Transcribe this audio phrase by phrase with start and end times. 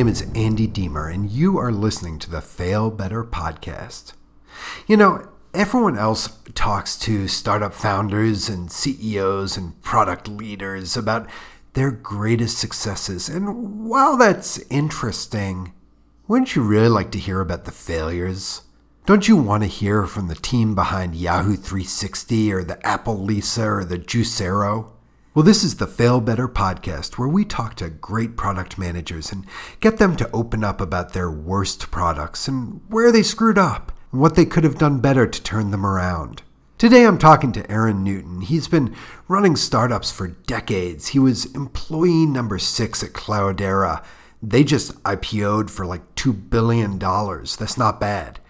[0.00, 4.14] name is Andy Deemer, and you are listening to the Fail Better podcast.
[4.86, 11.28] You know, everyone else talks to startup founders and CEOs and product leaders about
[11.74, 15.74] their greatest successes, and while that's interesting,
[16.26, 18.62] wouldn't you really like to hear about the failures?
[19.04, 23.68] Don't you want to hear from the team behind Yahoo 360 or the Apple Lisa
[23.70, 24.92] or the Juicero?
[25.40, 29.46] Well, this is the Fail Better podcast where we talk to great product managers and
[29.80, 34.20] get them to open up about their worst products and where they screwed up and
[34.20, 36.42] what they could have done better to turn them around.
[36.76, 38.42] Today I'm talking to Aaron Newton.
[38.42, 38.94] He's been
[39.28, 41.08] running startups for decades.
[41.08, 44.04] He was employee number six at Cloudera.
[44.42, 46.98] They just IPO'd for like $2 billion.
[46.98, 48.40] That's not bad.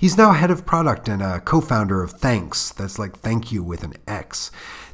[0.00, 2.72] He's now head of product and a co founder of Thanks.
[2.72, 4.50] That's like thank you with an X.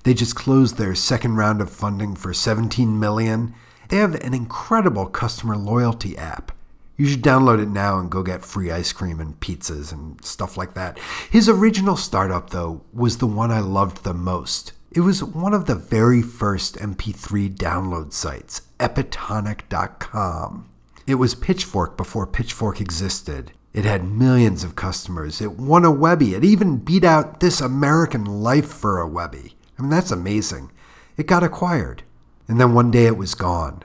[0.06, 3.52] They just closed their second round of funding for 17 million.
[3.88, 6.52] They have an incredible customer loyalty app.
[6.96, 10.56] You should download it now and go get free ice cream and pizzas and stuff
[10.56, 11.00] like that.
[11.28, 14.74] His original startup, though, was the one I loved the most.
[14.92, 20.68] It was one of the very first MP3 download sites, epitonic.com.
[21.08, 23.50] It was Pitchfork before Pitchfork existed.
[23.74, 25.40] It had millions of customers.
[25.40, 26.36] It won a Webby.
[26.36, 29.56] It even beat out This American Life for a Webby.
[29.78, 30.72] I mean, that's amazing.
[31.16, 32.02] It got acquired,
[32.48, 33.82] and then one day it was gone.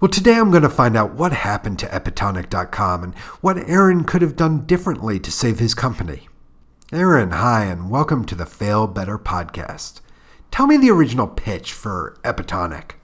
[0.00, 4.22] Well, today I'm going to find out what happened to Epitonic.com and what Aaron could
[4.22, 6.28] have done differently to save his company.
[6.92, 10.00] Aaron, hi, and welcome to the Fail Better podcast.
[10.50, 12.96] Tell me the original pitch for Epitonic.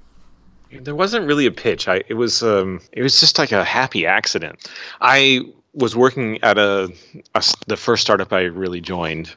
[0.73, 1.87] There wasn't really a pitch.
[1.87, 4.69] I it was um it was just like a happy accident.
[5.01, 5.43] I
[5.75, 6.93] was working at a,
[7.35, 9.35] a the first startup I really joined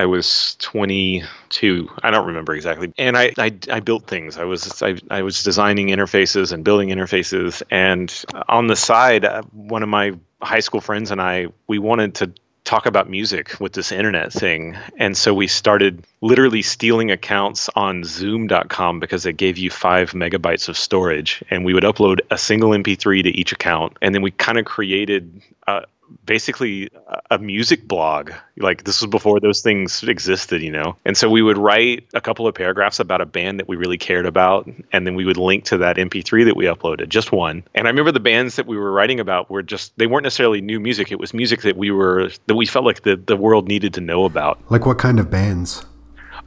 [0.00, 1.90] I was 22.
[2.02, 2.90] I don't remember exactly.
[2.96, 4.38] And I, I, I built things.
[4.38, 7.62] I was I, I was designing interfaces and building interfaces.
[7.70, 8.10] And
[8.48, 12.32] on the side, uh, one of my high school friends and I, we wanted to
[12.64, 14.74] talk about music with this internet thing.
[14.96, 20.66] And so we started literally stealing accounts on zoom.com because it gave you five megabytes
[20.66, 21.44] of storage.
[21.50, 23.98] And we would upload a single MP3 to each account.
[24.00, 25.42] And then we kind of created
[26.24, 26.90] basically
[27.30, 28.32] a music blog.
[28.56, 30.96] Like this was before those things existed, you know.
[31.04, 33.98] And so we would write a couple of paragraphs about a band that we really
[33.98, 37.64] cared about, and then we would link to that MP3 that we uploaded, just one.
[37.74, 40.60] And I remember the bands that we were writing about were just they weren't necessarily
[40.60, 41.10] new music.
[41.12, 44.00] It was music that we were that we felt like the the world needed to
[44.00, 44.58] know about.
[44.70, 45.84] Like what kind of bands?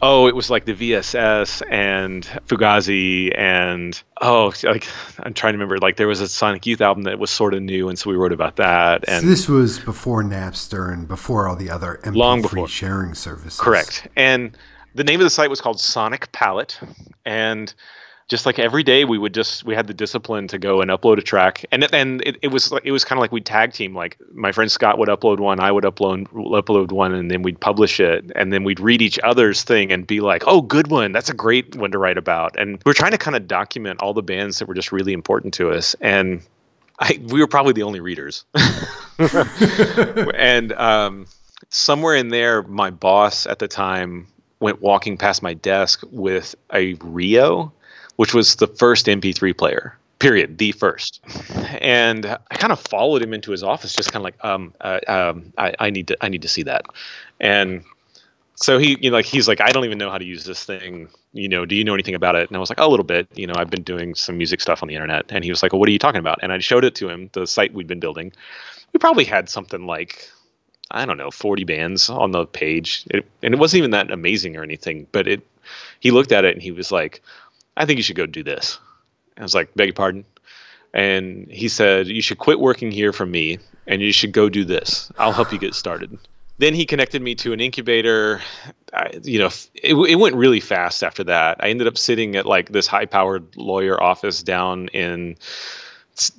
[0.05, 4.85] Oh, it was like the VSS and Fugazi and oh, like
[5.19, 5.77] I'm trying to remember.
[5.77, 8.17] Like there was a Sonic Youth album that was sort of new, and so we
[8.17, 9.05] wrote about that.
[9.07, 12.67] And so this was before Napster and before all the other MP3 long before.
[12.67, 13.57] sharing services.
[13.57, 14.05] Correct.
[14.17, 14.57] And
[14.93, 16.77] the name of the site was called Sonic Palette,
[17.23, 17.73] and
[18.33, 21.19] just like every day we would just we had the discipline to go and upload
[21.19, 21.63] a track.
[21.71, 24.51] And and it, it was it was kind of like we tag team like my
[24.51, 28.31] friend Scott would upload one I would upload upload one and then we'd publish it.
[28.35, 31.11] And then we'd read each other's thing and be like oh good one.
[31.11, 32.57] That's a great one to write about.
[32.57, 35.53] And we're trying to kind of document all the bands that were just really important
[35.55, 35.95] to us.
[36.01, 36.41] And
[36.97, 38.45] I we were probably the only readers.
[40.33, 41.27] And um,
[41.69, 44.25] somewhere in there my boss at the time
[44.59, 47.71] went walking past my desk with a Rio
[48.15, 49.97] which was the first MP3 player.
[50.19, 50.57] Period.
[50.57, 51.21] The first,
[51.81, 54.99] and I kind of followed him into his office, just kind of like, um, uh,
[55.07, 56.85] um, I, I need to, I need to see that,
[57.41, 57.83] and
[58.55, 60.63] so he, you know, like he's like, I don't even know how to use this
[60.63, 61.09] thing.
[61.33, 62.49] You know, do you know anything about it?
[62.49, 63.27] And I was like, a little bit.
[63.33, 65.25] You know, I've been doing some music stuff on the internet.
[65.29, 66.39] And he was like, well, what are you talking about?
[66.41, 68.31] And I showed it to him, the site we'd been building.
[68.93, 70.29] We probably had something like,
[70.91, 74.55] I don't know, 40 bands on the page, it, and it wasn't even that amazing
[74.55, 75.07] or anything.
[75.11, 75.41] But it,
[75.99, 77.21] he looked at it and he was like,
[77.75, 78.79] I think you should go do this.
[79.37, 80.25] I was like, beg your pardon?
[80.93, 83.57] And he said, you should quit working here for me
[83.87, 85.11] and you should go do this.
[85.17, 86.17] I'll help you get started.
[86.59, 88.41] Then he connected me to an incubator.
[88.93, 91.63] I, you know, it, it went really fast after that.
[91.63, 95.35] I ended up sitting at like this high powered lawyer office down in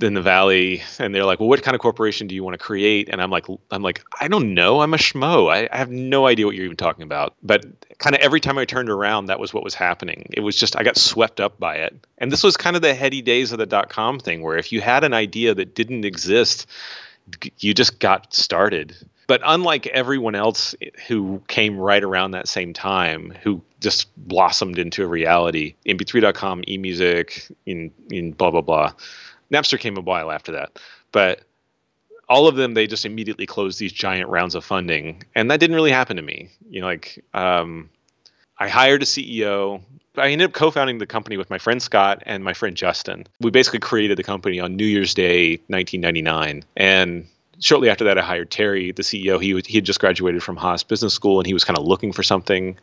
[0.01, 2.65] in the valley and they're like well what kind of corporation do you want to
[2.65, 3.09] create?
[3.09, 5.53] And i'm like i'm like i don't know i'm a schmo.
[5.53, 7.35] I, I have no idea what you're even talking about.
[7.43, 7.67] But
[7.99, 10.29] kind of every time i turned around that was what was happening.
[10.33, 12.07] It was just i got swept up by it.
[12.19, 14.73] And this was kind of the heady days of the dot com thing where if
[14.73, 16.67] you had an idea that didn't exist
[17.59, 18.95] you just got started.
[19.27, 24.79] But unlike everyone else eh, who came right around that same time who just blossomed
[24.79, 28.93] into a reality mp3.com emusic in in blah blah blah
[29.53, 30.79] Napster came a while after that,
[31.13, 31.43] but
[32.29, 35.77] all of them they just immediately closed these giant rounds of funding, and that didn't
[35.77, 36.51] really happen to me.
[36.71, 37.91] You know, like um,
[38.59, 39.83] I hired a CEO.
[40.17, 43.27] I ended up co founding the company with my friend Scott and my friend Justin.
[43.41, 46.65] We basically created the company on New Year's Day, 1999.
[46.77, 47.27] And
[47.59, 49.43] shortly after that, I hired Terry, the CEO.
[49.43, 52.13] He, he had just graduated from Haas Business School and he was kind of looking
[52.13, 52.79] for something.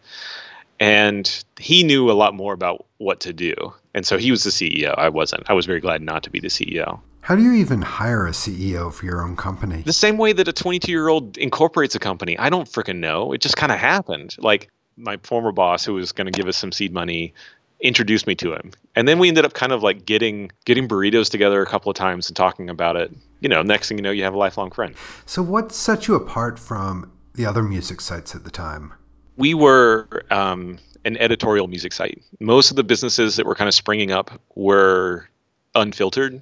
[0.81, 3.53] And he knew a lot more about what to do.
[3.93, 4.97] And so he was the CEO.
[4.97, 5.43] I wasn't.
[5.47, 6.99] I was very glad not to be the CEO.
[7.21, 9.83] How do you even hire a CEO for your own company?
[9.83, 12.35] The same way that a 22 year old incorporates a company.
[12.39, 13.31] I don't freaking know.
[13.31, 14.35] It just kind of happened.
[14.39, 17.35] Like my former boss, who was going to give us some seed money,
[17.79, 18.71] introduced me to him.
[18.95, 21.95] And then we ended up kind of like getting getting burritos together a couple of
[21.95, 23.11] times and talking about it.
[23.39, 24.95] You know, next thing you know, you have a lifelong friend.
[25.27, 28.93] So, what set you apart from the other music sites at the time?
[29.37, 32.21] We were um, an editorial music site.
[32.39, 35.27] Most of the businesses that were kind of springing up were
[35.75, 36.41] unfiltered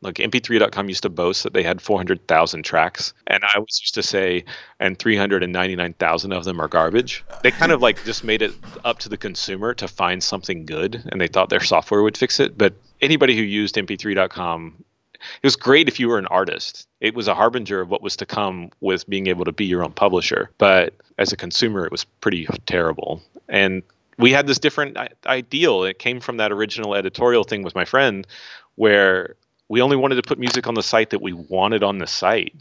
[0.00, 4.02] like mp3.com used to boast that they had 400,000 tracks and I was used to
[4.02, 4.44] say
[4.78, 7.24] and 399,000 of them are garbage.
[7.42, 8.52] They kind of like just made it
[8.84, 12.38] up to the consumer to find something good and they thought their software would fix
[12.38, 14.84] it, but anybody who used mp3.com
[15.18, 16.88] it was great if you were an artist.
[17.00, 19.84] It was a harbinger of what was to come with being able to be your
[19.84, 20.50] own publisher.
[20.58, 23.22] But as a consumer, it was pretty terrible.
[23.48, 23.82] And
[24.18, 25.84] we had this different ideal.
[25.84, 28.26] It came from that original editorial thing with my friend
[28.74, 29.34] where
[29.68, 32.54] we only wanted to put music on the site that we wanted on the site.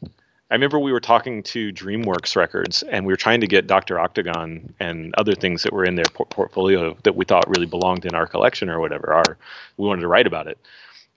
[0.50, 4.00] I remember we were talking to DreamWorks Records and we were trying to get Dr.
[4.00, 8.06] Octagon and other things that were in their por- portfolio that we thought really belonged
[8.06, 9.14] in our collection or whatever.
[9.14, 9.38] Our
[9.76, 10.58] we wanted to write about it.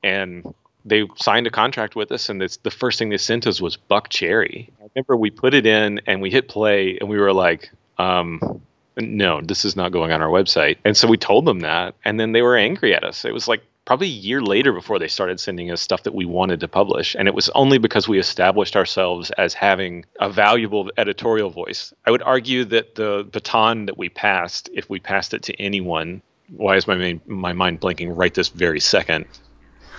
[0.03, 0.53] And
[0.85, 3.77] they signed a contract with us and it's the first thing they sent us was
[3.77, 4.69] Buckcherry.
[4.81, 8.63] I remember we put it in and we hit play and we were like, um,
[8.97, 10.79] no, this is not going on our website.
[10.85, 13.25] And so we told them that and then they were angry at us.
[13.25, 16.25] It was like probably a year later before they started sending us stuff that we
[16.25, 17.17] wanted to publish.
[17.19, 21.93] And it was only because we established ourselves as having a valuable editorial voice.
[22.07, 26.23] I would argue that the baton that we passed, if we passed it to anyone,
[26.51, 29.27] why is my main, my mind blanking right this very second?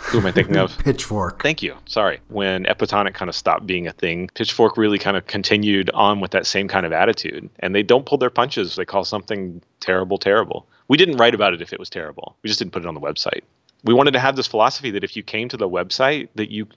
[0.09, 0.77] Who am I thinking of?
[0.83, 1.41] Pitchfork.
[1.41, 1.75] Thank you.
[1.85, 2.19] Sorry.
[2.27, 6.31] When Epitonic kind of stopped being a thing, Pitchfork really kind of continued on with
[6.31, 7.49] that same kind of attitude.
[7.59, 8.75] And they don't pull their punches.
[8.75, 10.67] They call something terrible, terrible.
[10.87, 12.35] We didn't write about it if it was terrible.
[12.43, 13.41] We just didn't put it on the website
[13.83, 16.67] we wanted to have this philosophy that if you came to the website that you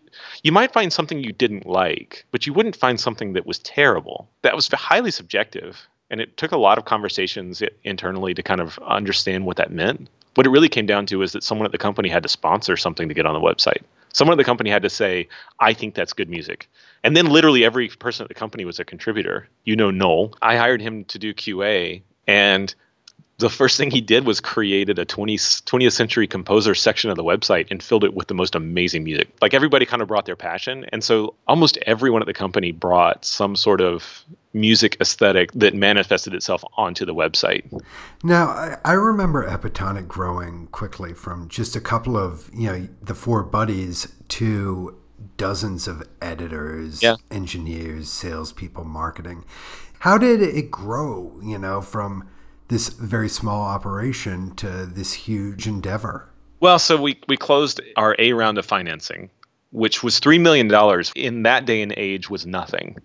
[0.42, 4.28] you might find something you didn't like but you wouldn't find something that was terrible
[4.42, 8.78] that was highly subjective and it took a lot of conversations internally to kind of
[8.86, 11.78] understand what that meant what it really came down to is that someone at the
[11.78, 13.82] company had to sponsor something to get on the website.
[14.12, 15.28] Someone at the company had to say
[15.60, 16.68] i think that's good music.
[17.02, 19.48] And then literally every person at the company was a contributor.
[19.64, 20.34] You know noel.
[20.42, 22.74] I hired him to do qa and
[23.38, 27.24] the first thing he did was created a 20, 20th century composer section of the
[27.24, 29.28] website and filled it with the most amazing music.
[29.42, 30.86] Like everybody kind of brought their passion.
[30.92, 36.32] And so almost everyone at the company brought some sort of music aesthetic that manifested
[36.32, 37.64] itself onto the website.
[38.22, 43.16] Now, I, I remember Epitonic growing quickly from just a couple of, you know, the
[43.16, 44.96] four buddies to
[45.36, 47.16] dozens of editors, yeah.
[47.32, 49.44] engineers, salespeople, marketing.
[50.00, 52.28] How did it grow, you know, from
[52.68, 56.28] this very small operation to this huge endeavor?
[56.60, 59.30] Well, so we, we closed our A round of financing,
[59.70, 60.70] which was $3 million
[61.14, 62.96] in that day and age was nothing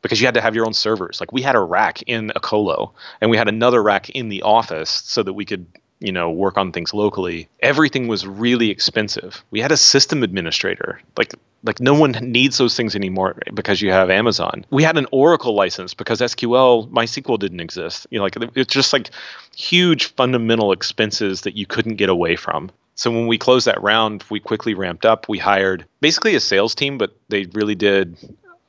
[0.00, 1.20] because you had to have your own servers.
[1.20, 4.42] Like we had a rack in a colo and we had another rack in the
[4.42, 5.66] office so that we could
[6.02, 11.00] you know work on things locally everything was really expensive we had a system administrator
[11.16, 11.32] like
[11.64, 14.64] like no one needs those things anymore because you have amazon.
[14.70, 18.06] We had an oracle license because sql mysql didn't exist.
[18.10, 19.10] You know like it's just like
[19.56, 22.70] huge fundamental expenses that you couldn't get away from.
[22.94, 25.28] So when we closed that round we quickly ramped up.
[25.28, 28.16] We hired basically a sales team but they really did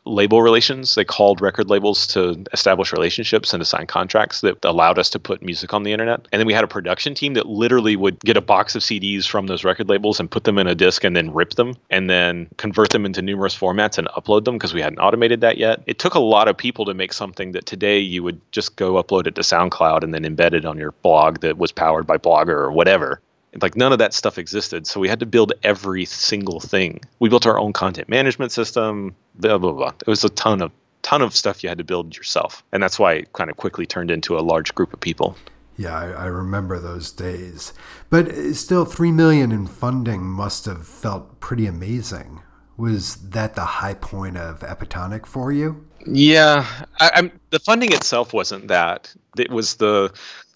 [0.05, 0.95] label relations.
[0.95, 5.19] They called record labels to establish relationships and to sign contracts that allowed us to
[5.19, 6.27] put music on the internet.
[6.31, 9.25] And then we had a production team that literally would get a box of CDs
[9.27, 12.09] from those record labels and put them in a disc and then rip them and
[12.09, 15.81] then convert them into numerous formats and upload them because we hadn't automated that yet.
[15.85, 19.01] It took a lot of people to make something that today you would just go
[19.01, 22.17] upload it to SoundCloud and then embed it on your blog that was powered by
[22.17, 23.21] Blogger or whatever
[23.61, 24.87] like none of that stuff existed.
[24.87, 27.01] So we had to build every single thing.
[27.19, 29.91] We built our own content management system blah blah blah.
[29.99, 32.63] It was a ton of ton of stuff you had to build yourself.
[32.71, 35.35] And that's why it kind of quickly turned into a large group of people.
[35.77, 37.73] Yeah I, I remember those days.
[38.09, 42.41] But uh, still three million in funding must have felt pretty amazing.
[42.77, 45.85] Was that the high point of epitonic for you?
[46.05, 46.65] Yeah
[46.99, 49.13] I, the funding itself wasn't that.
[49.37, 50.13] It was the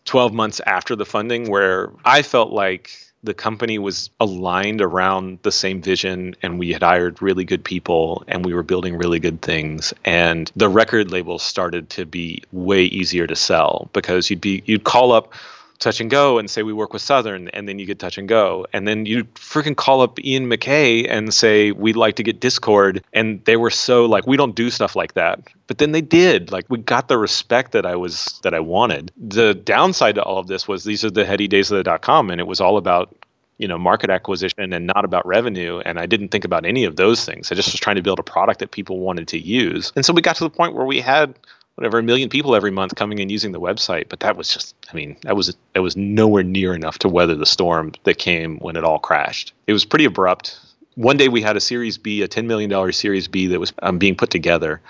[0.07, 2.91] 12 months after the funding where I felt like
[3.23, 8.23] the company was aligned around the same vision and we had hired really good people
[8.27, 9.93] and we were building really good things.
[10.05, 14.85] And the record labels started to be way easier to sell because you'd be you'd
[14.85, 15.33] call up
[15.79, 18.27] touch and go and say we work with Southern, and then you get touch and
[18.27, 22.39] go, and then you freaking call up Ian MacKaye and say we'd like to get
[22.39, 26.01] Dischord, and they were so like we don't do stuff like that, but then they
[26.01, 26.51] did.
[26.51, 29.11] Like we got the respect that I was that I wanted.
[29.17, 32.01] The downside to all of this was these are the heady days of the dot
[32.01, 33.15] com, and it was all about
[33.57, 35.79] you know market acquisition and not about revenue.
[35.79, 37.51] And i didn't think about any of those things.
[37.51, 39.91] I just was trying to build a product that people wanted to use.
[39.95, 41.35] And so we got to the point where we had
[41.77, 44.09] whatever a million people every month coming and using the website.
[44.09, 47.35] But that was just i mean that was that was nowhere near enough to weather
[47.35, 49.53] the storm that came when it all crashed.
[49.67, 50.59] It was pretty abrupt.
[50.95, 53.99] One day we had a series b a $10 million series b that was um,
[53.99, 54.81] being put together.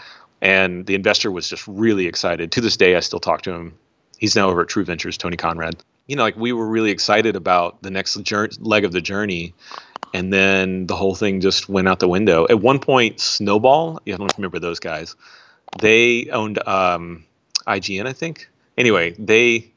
[0.41, 2.51] And the investor was just really excited.
[2.53, 3.73] To this day i still talk to him.
[4.17, 5.75] He's now over at true ventures tony conrad.
[6.07, 9.53] You know like we were really excited about the next journey, leg of the journey.
[10.13, 12.47] And then the whole thing just went out the window.
[12.49, 15.17] At one point snowball i don't remember those guys
[15.79, 17.25] they owned um,
[17.65, 18.49] IGN, I think.
[18.77, 19.71] Anyway, they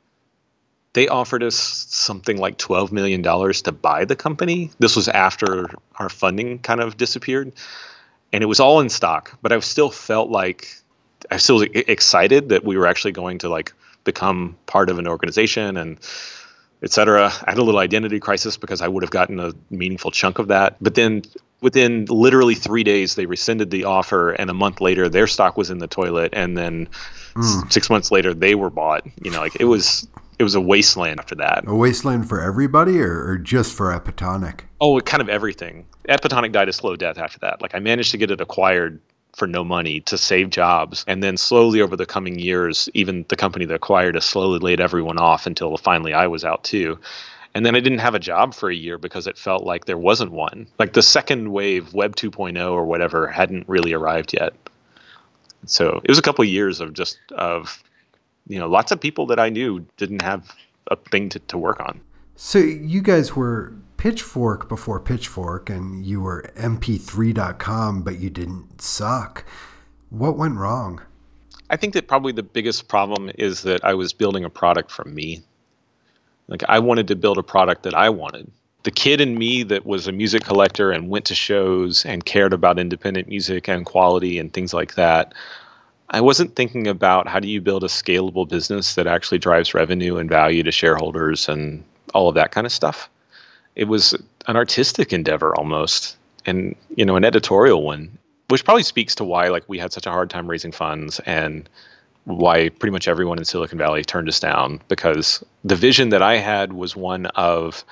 [0.92, 4.70] they offered us something like twelve million dollars to buy the company.
[4.78, 7.52] This was after our funding kind of disappeared,
[8.32, 9.38] and it was all in stock.
[9.42, 10.68] But I still felt like
[11.30, 13.72] I was still excited that we were actually going to like
[14.04, 15.98] become part of an organization and
[16.82, 17.26] etc.
[17.26, 20.48] I had a little identity crisis because I would have gotten a meaningful chunk of
[20.48, 20.76] that.
[20.80, 21.22] But then
[21.60, 25.70] within literally three days they rescinded the offer and a month later their stock was
[25.70, 26.88] in the toilet and then
[27.34, 27.72] mm.
[27.72, 30.06] six months later they were bought you know like it was
[30.38, 34.64] it was a wasteland after that a wasteland for everybody or, or just for epitonic
[34.80, 38.18] oh kind of everything epitonic died a slow death after that like i managed to
[38.18, 39.00] get it acquired
[39.34, 41.04] for no money to save jobs.
[41.06, 44.80] And then slowly over the coming years, even the company that acquired us slowly laid
[44.80, 46.98] everyone off until finally I was out too.
[47.54, 49.98] And then I didn't have a job for a year because it felt like there
[49.98, 50.68] wasn't one.
[50.78, 54.54] Like the second wave, Web 2.0 or whatever, hadn't really arrived yet.
[55.66, 57.82] So it was a couple of years of just of,
[58.46, 60.54] you know, lots of people that I knew didn't have
[60.90, 62.00] a thing to, to work on.
[62.36, 69.44] So you guys were Pitchfork before Pitchfork, and you were MP3.com, but you didn't suck.
[70.08, 71.02] What went wrong?
[71.68, 75.14] I think that probably the biggest problem is that I was building a product from
[75.14, 75.42] me.
[76.50, 78.50] Like I wanted to build a product that I wanted.
[78.82, 82.52] The kid in me that was a music collector and went to shows and cared
[82.52, 85.32] about independent music and quality and things like that.
[86.10, 90.16] I wasn't thinking about how do you build a scalable business that actually drives revenue
[90.16, 93.08] and value to shareholders and all of that kind of stuff.
[93.76, 94.14] It was
[94.46, 96.16] an artistic endeavor almost
[96.46, 100.06] and you know an editorial one which probably speaks to why like we had such
[100.06, 101.68] a hard time raising funds and
[102.24, 106.36] why pretty much everyone in Silicon Valley turned us down because the vision that I
[106.36, 107.84] had was one of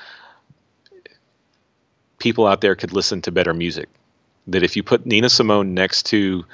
[2.18, 3.88] people out there could listen to better music.
[4.46, 6.44] That if you put Nina Simone next to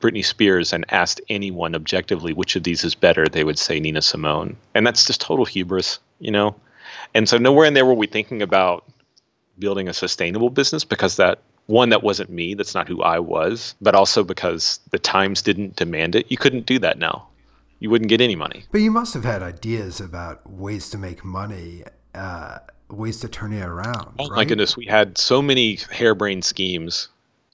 [0.00, 4.02] Britney Spears and asked anyone objectively which of these is better, they would say Nina
[4.02, 4.56] Simone.
[4.74, 6.54] And that's just total hubris, you know?
[7.14, 8.84] And so nowhere in there were we thinking about
[9.58, 13.74] building a sustainable business because that one that wasn't me that's not who i was
[13.80, 17.26] but also because the times didn't demand it you couldn't do that now
[17.78, 21.24] you wouldn't get any money but you must have had ideas about ways to make
[21.24, 21.82] money
[22.14, 22.58] uh,
[22.88, 24.36] ways to turn it around oh right?
[24.36, 27.08] my goodness we had so many harebrained schemes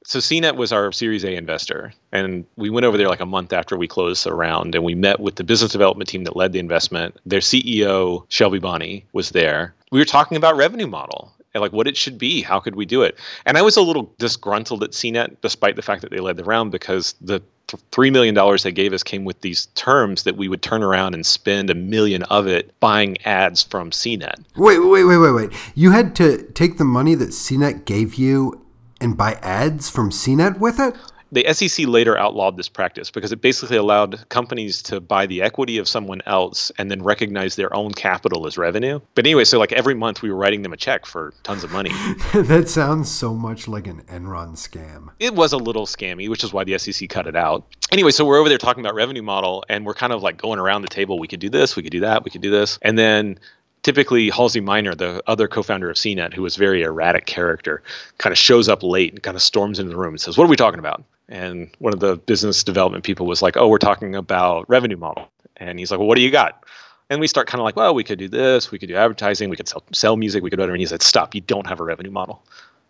[0.07, 3.53] so CNET was our Series A investor, and we went over there like a month
[3.53, 6.53] after we closed the round, and we met with the business development team that led
[6.53, 7.17] the investment.
[7.27, 9.75] Their CEO Shelby Bonnie was there.
[9.91, 12.43] We were talking about revenue model, like what it should be.
[12.43, 13.19] How could we do it?
[13.45, 16.45] And I was a little disgruntled at CNET, despite the fact that they led the
[16.45, 17.43] round, because the
[17.91, 21.15] three million dollars they gave us came with these terms that we would turn around
[21.15, 24.45] and spend a million of it buying ads from CNET.
[24.57, 25.51] Wait, wait, wait, wait, wait!
[25.75, 28.65] You had to take the money that CNET gave you
[29.01, 30.95] and buy ads from CNET with it?
[31.37, 35.77] The SEC later outlawed this practice because it basically allowed companies to buy the equity
[35.77, 39.01] of someone else and then recognize their own capital as revenue.
[39.15, 41.71] But anyway, so like every month we were writing them a check for tons of
[41.71, 41.91] money.
[42.35, 45.11] that sounds so much like an Enron scam.
[45.21, 47.67] It was a little scammy, which is why the SEC cut it out.
[47.93, 50.59] Anyway, so we're over there talking about revenue model and we're kind of like going
[50.59, 51.19] around the table.
[51.19, 52.79] We could do this, we could do that, we could do this.
[52.81, 53.39] And then
[53.83, 57.83] typically Halsey Minor, the other co-founder of CNET, who was a very erratic character,
[58.17, 60.45] kind of shows up late and kind of storms into the room and says, "What
[60.45, 63.79] are we talking about?" And one of the business development people was like, "Oh, we're
[63.79, 66.65] talking about revenue model." And he's like, "Well, what do you got?"
[67.11, 69.51] And we start kind of like, "Well, we could do this, we could do advertising,
[69.51, 71.35] we could sell sell music, we could do whatever." And he said, "Stop!
[71.35, 72.43] You don't have a revenue model."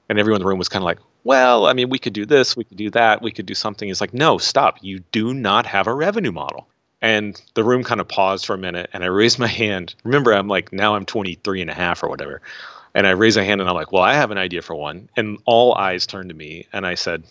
[0.09, 2.27] And everyone in the room was kind of like, "Well, I mean, we could do
[2.27, 4.79] this, we could do that, we could do something." He's like, "No, stop!
[4.83, 6.69] You do not have a revenue model."
[7.03, 9.95] And the room kind of paused for a minute and I raised my hand.
[10.03, 12.41] Remember, I'm like, now I'm 23 and a half or whatever.
[12.95, 15.09] And I raised my hand and I'm like, well, I have an idea for one.
[15.17, 17.25] And all eyes turned to me and I said,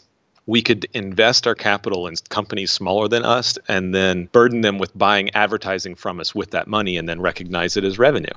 [0.48, 4.96] we could invest our capital in companies smaller than us and then burden them with
[4.98, 8.28] buying advertising from us with that money and then recognize it as revenue.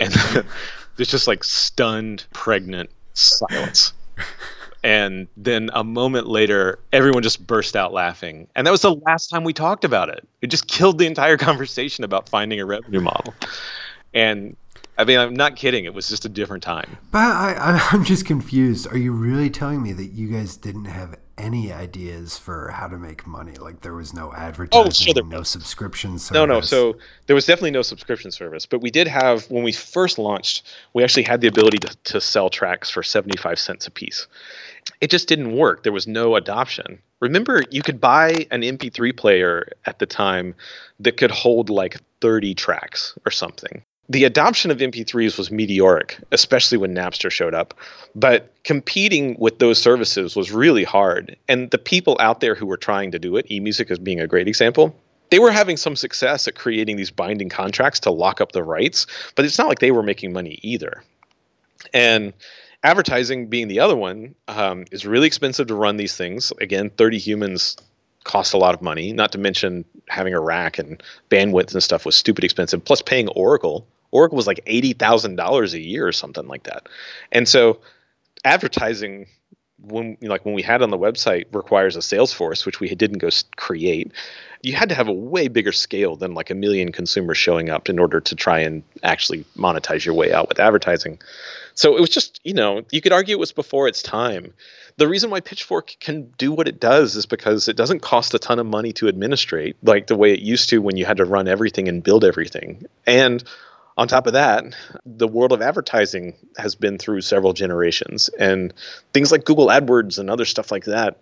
[0.00, 0.12] And
[0.96, 3.92] there's just like stunned, pregnant silence.
[4.84, 8.48] And then a moment later, everyone just burst out laughing.
[8.56, 10.26] And that was the last time we talked about it.
[10.40, 13.34] It just killed the entire conversation about finding a revenue model.
[14.14, 14.56] And
[15.02, 15.84] I mean, I'm not kidding.
[15.84, 16.96] It was just a different time.
[17.10, 18.86] But I, I'm just confused.
[18.86, 22.96] Are you really telling me that you guys didn't have any ideas for how to
[22.96, 23.56] make money?
[23.56, 26.34] Like there was no oh, advertising, oh, sure there no subscription service.
[26.34, 26.60] No, no.
[26.60, 30.62] So there was definitely no subscription service, but we did have when we first launched.
[30.94, 34.28] We actually had the ability to, to sell tracks for 75 cents a piece.
[35.00, 35.82] It just didn't work.
[35.82, 37.00] There was no adoption.
[37.18, 40.54] Remember, you could buy an MP3 player at the time
[41.00, 46.78] that could hold like 30 tracks or something the adoption of MP3s was meteoric, especially
[46.78, 47.74] when Napster showed up.
[48.14, 51.36] But competing with those services was really hard.
[51.48, 54.26] And the people out there who were trying to do it, eMusic as being a
[54.26, 54.96] great example,
[55.30, 59.06] they were having some success at creating these binding contracts to lock up the rights,
[59.34, 61.02] but it's not like they were making money either.
[61.94, 62.34] And
[62.82, 66.52] advertising being the other one um, is really expensive to run these things.
[66.60, 67.76] Again, 30 humans
[68.24, 72.04] cost a lot of money, not to mention having a rack and bandwidth and stuff
[72.06, 76.12] was stupid expensive, plus paying Oracle Oracle was like eighty thousand dollars a year or
[76.12, 76.88] something like that.
[77.32, 77.80] And so
[78.44, 79.26] advertising
[79.84, 83.18] when like when we had on the website requires a sales force which we didn't
[83.18, 84.12] go create
[84.62, 87.88] you had to have a way bigger scale than like a million consumers showing up
[87.88, 91.18] in order to try and actually monetize your way out with advertising.
[91.74, 94.54] So it was just you know you could argue it was before its time.
[94.98, 98.38] The reason why pitchfork can do what it does is because it doesn't cost a
[98.38, 101.24] ton of money to administrate like the way it used to when you had to
[101.24, 102.86] run everything and build everything.
[103.06, 103.42] And
[103.96, 104.64] on top of that,
[105.04, 108.72] the world of advertising has been through several generations, and
[109.12, 111.18] things like Google AdWords and other stuff like that,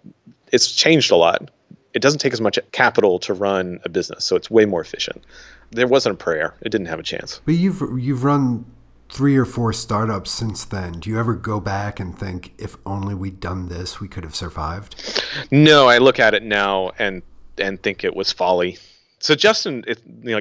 [0.53, 1.51] it's changed a lot.
[1.95, 5.25] It doesn't take as much capital to run a business, so it's way more efficient.
[5.73, 7.41] There wasn't a prayer; it didn't have a chance.
[7.45, 8.65] But you've you've run
[9.09, 11.01] three or four startups since then.
[11.01, 14.37] Do you ever go back and think, if only we'd done this, we could have
[14.37, 15.25] survived?
[15.51, 17.23] No, I look at it now and
[17.59, 18.79] and think it was folly
[19.21, 20.41] so Justin, it, you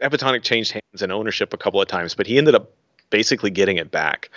[0.00, 2.70] Epitonic changed hands and ownership a couple of times, but he ended up
[3.10, 4.30] basically getting it back.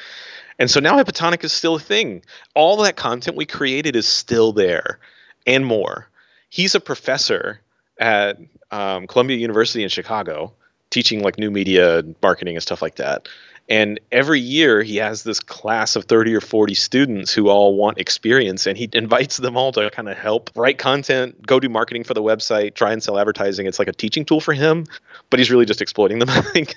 [0.57, 2.23] And so now Epitonic is still a thing.
[2.55, 4.99] All that content we created is still there,
[5.45, 6.07] and more.
[6.49, 7.61] He's a professor
[7.99, 8.37] at
[8.71, 10.53] um, Columbia University in Chicago,
[10.89, 13.27] teaching like new media marketing and stuff like that.
[13.67, 17.97] And every year he has this class of 30 or 40 students who all want
[17.97, 22.03] experience and he invites them all to kind of help write content, go do marketing
[22.03, 23.65] for the website, try and sell advertising.
[23.65, 24.85] It's like a teaching tool for him,
[25.29, 26.75] but he's really just exploiting them, I think.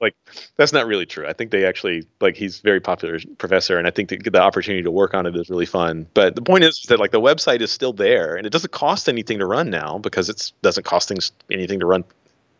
[0.00, 0.14] like
[0.56, 1.26] that's not really true.
[1.26, 4.84] I think they actually like he's very popular professor and I think the, the opportunity
[4.84, 6.06] to work on it is really fun.
[6.14, 9.08] But the point is that like the website is still there and it doesn't cost
[9.08, 12.04] anything to run now because it doesn't cost things anything to run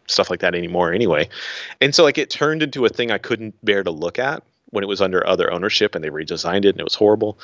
[0.08, 1.28] stuff like that anymore anyway.
[1.80, 4.84] And so like it turned into a thing I couldn't bear to look at when
[4.84, 7.38] it was under other ownership and they redesigned it and it was horrible.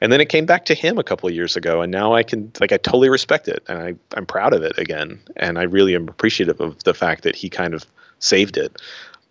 [0.00, 2.22] And then it came back to him a couple of years ago and now I
[2.22, 5.20] can like I totally respect it and I, I'm proud of it again.
[5.36, 7.84] And I really am appreciative of the fact that he kind of
[8.20, 8.80] saved it.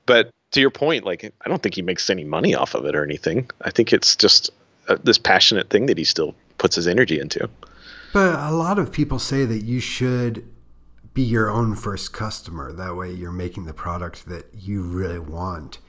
[0.05, 2.95] But to your point, like I don't think he makes any money off of it
[2.95, 3.49] or anything.
[3.61, 4.49] I think it's just
[4.87, 7.49] a, this passionate thing that he still puts his energy into.
[8.13, 10.47] But a lot of people say that you should
[11.17, 12.71] be your own first customer.
[12.71, 15.79] That way, you're making the product that you really want.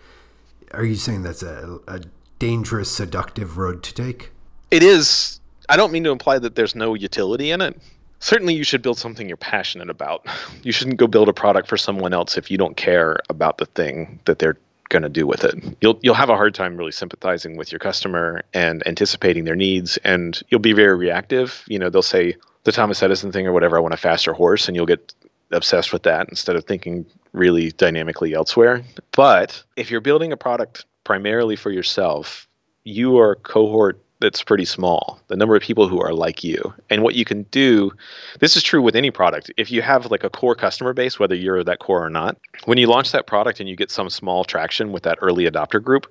[0.73, 2.01] Are you saying that's a, a
[2.39, 4.31] dangerous, seductive road to take?
[4.71, 5.39] It is.
[5.69, 7.79] I don't mean to imply that there's no utility in it.
[8.21, 10.27] Certainly, you should build something you're passionate about.
[10.63, 13.67] You shouldn't go build a product for someone else if you don't care about the
[13.67, 15.55] thing that they're going to do with it.
[15.83, 19.99] You'll you'll have a hard time really sympathizing with your customer and anticipating their needs,
[19.99, 21.65] and you'll be very reactive.
[21.69, 23.77] You know, they'll say the Thomas Edison thing or whatever.
[23.77, 25.15] I want a faster horse, and you'll get
[25.51, 28.83] obsessed with that instead of thinking really dynamically elsewhere.
[29.13, 32.47] But if you're building a product primarily for yourself,
[32.85, 36.75] you are a cohort that's pretty small, the number of people who are like you.
[36.91, 37.93] And what you can do,
[38.41, 39.51] this is true with any product.
[39.57, 42.79] If you have like a core customer base, whether you're that core or not, when
[42.79, 46.07] you launch that product and you get some small traction with that early adopter group,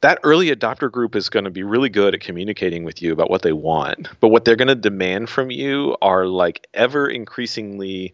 [0.00, 3.30] that early adopter group is going to be really good at communicating with you about
[3.30, 4.08] what they want.
[4.20, 8.12] But what they're going to demand from you are like ever increasingly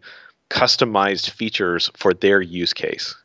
[0.49, 3.15] customized features for their use case.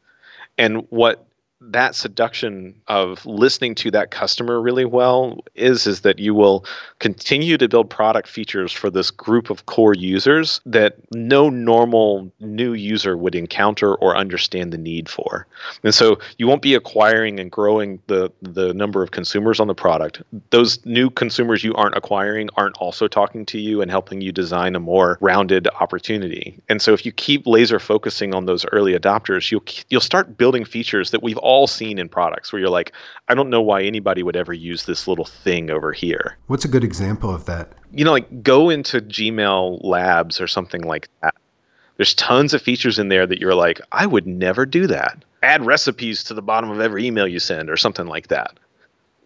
[0.57, 1.28] And what
[1.61, 6.65] that seduction of listening to that customer really well is is that you will
[7.01, 12.75] continue to build product features for this group of core users that no normal new
[12.75, 15.47] user would encounter or understand the need for.
[15.83, 19.75] And so you won't be acquiring and growing the the number of consumers on the
[19.75, 20.23] product.
[20.51, 24.77] Those new consumers you aren't acquiring aren't also talking to you and helping you design
[24.77, 26.57] a more rounded opportunity.
[26.69, 30.65] And so if you keep laser focusing on those early adopters, you'll you'll start building
[30.65, 32.93] features that we've all seen in products where you're like,
[33.29, 36.37] I don't know why anybody would ever use this little thing over here.
[36.47, 37.73] What's a good example of that?
[37.91, 41.35] You know, like go into Gmail Labs or something like that.
[41.97, 45.25] There's tons of features in there that you're like, I would never do that.
[45.43, 48.59] Add recipes to the bottom of every email you send or something like that.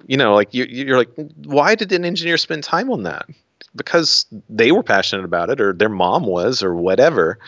[0.07, 1.11] You know, like you, you're like,
[1.45, 3.27] why did an engineer spend time on that?
[3.75, 7.41] Because they were passionate about it or their mom was or whatever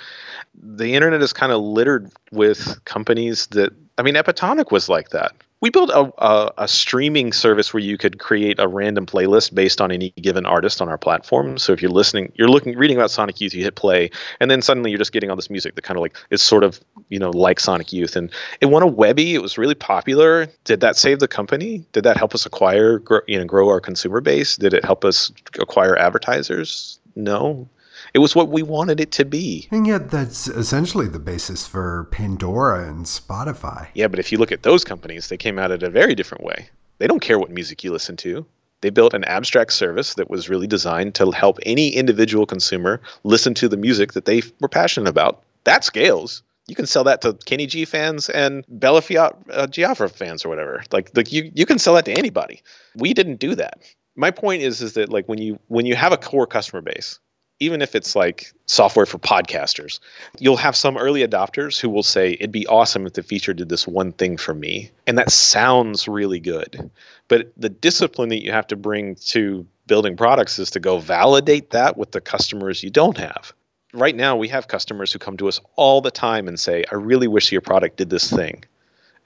[0.62, 5.32] the internet is kind of littered with companies that I mean, Epitonic was like that.
[5.60, 9.80] We built a, a, a, streaming service where you could create a random playlist based
[9.80, 11.56] on any given artist on our platform.
[11.56, 14.60] So if you're listening, you're looking, reading about Sonic Youth, you hit play, and then
[14.60, 17.18] suddenly you're just getting all this music that kind of like is sort of you
[17.18, 18.14] know like Sonic Youth.
[18.14, 18.30] And
[18.60, 19.34] it won a Webby.
[19.34, 20.48] It was really popular.
[20.64, 21.86] Did that save the company?
[21.92, 24.58] Did that help us acquire, grow, you know, grow our consumer base?
[24.58, 26.98] Did it help us acquire advertisers?
[27.16, 27.68] No,
[28.14, 29.66] it was what we wanted it to be.
[29.72, 33.88] And yet, that's essentially the basis for Pandora and Spotify.
[33.94, 36.44] Yeah, but if you look at those companies, they came out at a very different
[36.44, 36.68] way.
[36.98, 38.46] They don't care what music you listen to.
[38.82, 43.52] They built an abstract service that was really designed to help any individual consumer listen
[43.54, 45.42] to the music that they were passionate about.
[45.64, 46.42] That scales.
[46.66, 50.48] You can sell that to Kenny G fans and Bella Fiat uh, Biafra fans or
[50.50, 50.84] whatever.
[50.92, 52.62] Like, like you, you can sell that to anybody.
[52.94, 53.80] We didn't do that.
[54.16, 57.18] My point is, is that like when you when you have a core customer base,
[57.60, 60.00] even if it's like software for podcasters,
[60.38, 63.68] you'll have some early adopters who will say, It'd be awesome if the feature did
[63.68, 64.90] this one thing for me.
[65.06, 66.90] And that sounds really good.
[67.28, 71.70] But the discipline that you have to bring to building products is to go validate
[71.70, 73.52] that with the customers you don't have.
[73.92, 76.96] Right now, we have customers who come to us all the time and say, I
[76.96, 78.64] really wish your product did this thing.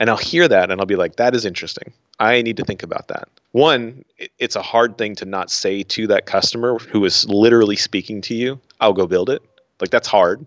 [0.00, 1.92] And I'll hear that and I'll be like, that is interesting.
[2.20, 3.28] I need to think about that.
[3.52, 4.04] One,
[4.38, 8.34] it's a hard thing to not say to that customer who is literally speaking to
[8.34, 9.42] you, I'll go build it.
[9.80, 10.44] Like, that's hard.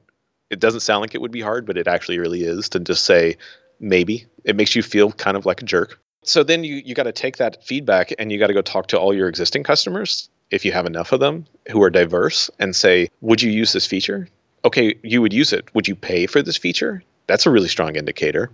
[0.50, 3.06] It doesn't sound like it would be hard, but it actually really is to just
[3.06, 3.38] say,
[3.80, 4.26] maybe.
[4.44, 6.00] It makes you feel kind of like a jerk.
[6.24, 8.88] So then you, you got to take that feedback and you got to go talk
[8.88, 12.76] to all your existing customers, if you have enough of them who are diverse, and
[12.76, 14.28] say, would you use this feature?
[14.64, 15.74] Okay, you would use it.
[15.74, 17.02] Would you pay for this feature?
[17.28, 18.52] That's a really strong indicator.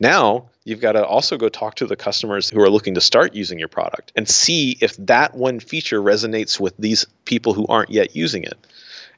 [0.00, 3.34] Now, you've got to also go talk to the customers who are looking to start
[3.34, 7.90] using your product and see if that one feature resonates with these people who aren't
[7.90, 8.56] yet using it.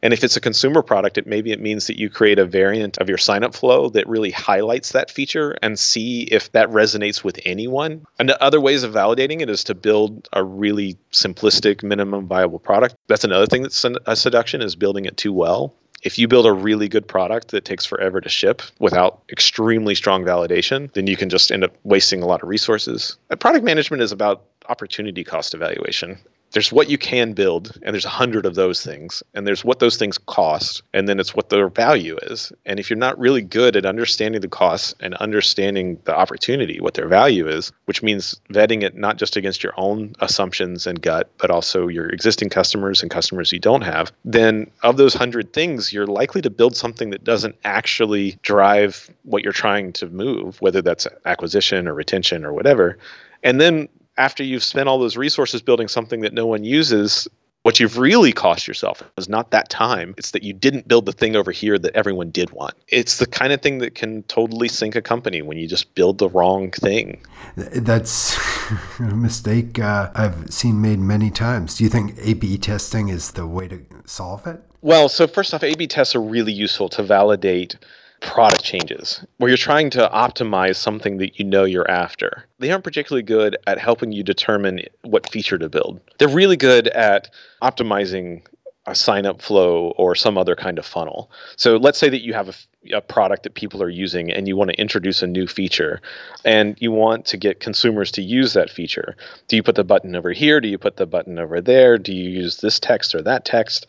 [0.03, 2.97] And if it's a consumer product, it maybe it means that you create a variant
[2.99, 7.39] of your sign-up flow that really highlights that feature and see if that resonates with
[7.45, 8.07] anyone.
[8.19, 12.95] And other ways of validating it is to build a really simplistic minimum viable product.
[13.09, 16.53] That's another thing that's a seduction is building it too well if you build a
[16.53, 21.29] really good product that takes forever to ship without extremely strong validation, then you can
[21.29, 23.17] just end up wasting a lot of resources.
[23.31, 26.19] Uh, product management is about opportunity cost evaluation
[26.53, 29.79] there's what you can build and there's a hundred of those things and there's what
[29.79, 32.53] those things cost and then it's what their value is.
[32.67, 36.95] And if you're not really good at understanding the costs and understanding the opportunity what
[36.95, 41.31] their value is which means vetting it not just against your own assumptions and gut
[41.39, 45.93] but also your existing customers and customers you don't have then of those hundred things
[45.93, 50.83] you're likely to build something that doesn't actually drive what you're trying to move whether
[50.83, 52.99] that's acquisition or retention or whatever.
[53.43, 53.89] And then
[54.21, 57.27] after you've spent all those resources building something that no one uses,
[57.63, 60.15] what you've really cost yourself is not that time.
[60.19, 62.75] It's that you didn't build the thing over here that everyone did want.
[62.89, 66.19] It's the kind of thing that can totally sink a company when you just build
[66.19, 67.23] the wrong thing.
[67.57, 68.39] That's
[68.99, 71.79] a mistake uh, I've seen made many times.
[71.79, 74.63] Do you think A B testing is the way to solve it?
[74.83, 77.77] Well, so first off, A B tests are really useful to validate
[78.21, 82.45] product changes where you're trying to optimize something that you know you're after.
[82.59, 86.01] They aren't particularly good at helping you determine what feature to build.
[86.19, 87.31] They're really good at
[87.63, 88.43] optimizing
[88.91, 91.31] a sign up flow or some other kind of funnel.
[91.57, 94.57] So let's say that you have a, a, product that people are using and you
[94.57, 96.01] want to introduce a new feature
[96.45, 99.17] and you want to get consumers to use that feature.
[99.49, 100.61] Do you put the button over here?
[100.61, 101.99] Do you put the button over there?
[101.99, 103.87] Do you use this text or that text?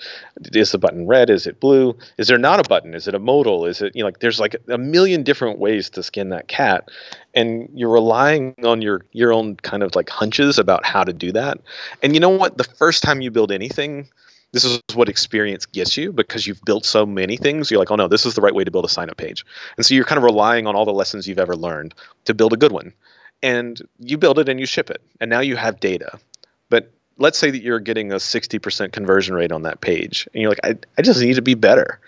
[0.54, 1.30] Is the button red?
[1.30, 1.98] Is it blue?
[2.18, 2.94] Is there not a button?
[2.94, 3.66] Is it a modal?
[3.66, 6.90] Is it, you know, like there's like a million different ways to skin that cat
[7.34, 11.32] and you're relying on your your own kind of like hunches about how to do
[11.32, 11.60] that.
[12.04, 12.58] And you know what?
[12.58, 14.10] The first time you build anything,
[14.52, 17.72] this is what experience gets you because you've built so many things.
[17.72, 19.46] You're like, oh no, this is the right way to build a sign up page.
[19.78, 21.94] And so you're kind of relying on all the lessons you've ever learned
[22.26, 22.94] to build a good one.
[23.42, 25.02] And you build it and you ship it.
[25.20, 26.20] And now you have data.
[26.70, 30.28] But let's say that you're getting a 60% conversion rate on that page.
[30.34, 32.00] And you're like, I, I just need to be better.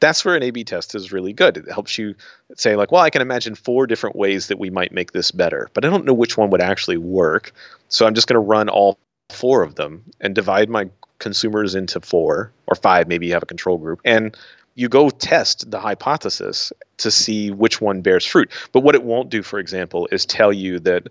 [0.00, 1.58] That's where an A B test is really good.
[1.58, 2.14] It helps you
[2.56, 5.68] say, like, well, I can imagine four different ways that we might make this better,
[5.74, 7.52] but I don't know which one would actually work.
[7.88, 8.98] So I'm just going to run all
[9.32, 13.46] four of them and divide my consumers into four or five, maybe you have a
[13.46, 14.36] control group, and
[14.74, 18.50] you go test the hypothesis to see which one bears fruit.
[18.72, 21.08] But what it won't do, for example, is tell you that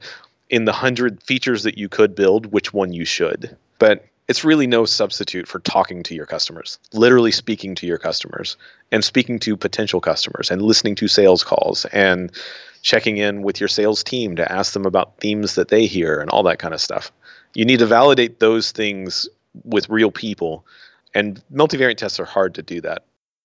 [0.49, 3.55] in the hundred features that you could build, which one you should.
[3.77, 8.57] But it's really no substitute for talking to your customers, literally speaking to your customers
[8.91, 12.31] and speaking to potential customers and listening to sales calls and
[12.81, 16.29] checking in with your sales team to ask them about themes that they hear and
[16.29, 17.11] all that kind of stuff.
[17.53, 19.27] You need to validate those things
[19.63, 20.65] with real people,
[21.13, 23.03] and multivariate tests are hard to do that.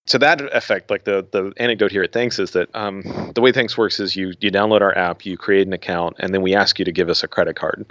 [0.08, 3.52] To that effect, like the the anecdote here at Thanx is that um, the way
[3.52, 6.54] Thanx works is you you download our app, you create an account, and then we
[6.54, 7.86] ask you to give us a credit card.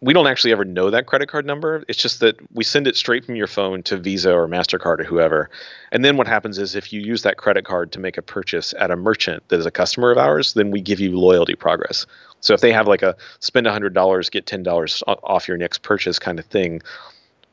[0.00, 1.82] We don't actually ever know that credit card number.
[1.88, 5.04] It's just that we send it straight from your phone to Visa or Mastercard or
[5.04, 5.50] whoever.
[5.90, 8.72] And then what happens is if you use that credit card to make a purchase
[8.78, 12.06] at a merchant that is a customer of ours, then we give you loyalty progress.
[12.40, 16.38] So if they have like a spend $100, get $10 off your next purchase kind
[16.38, 16.80] of thing,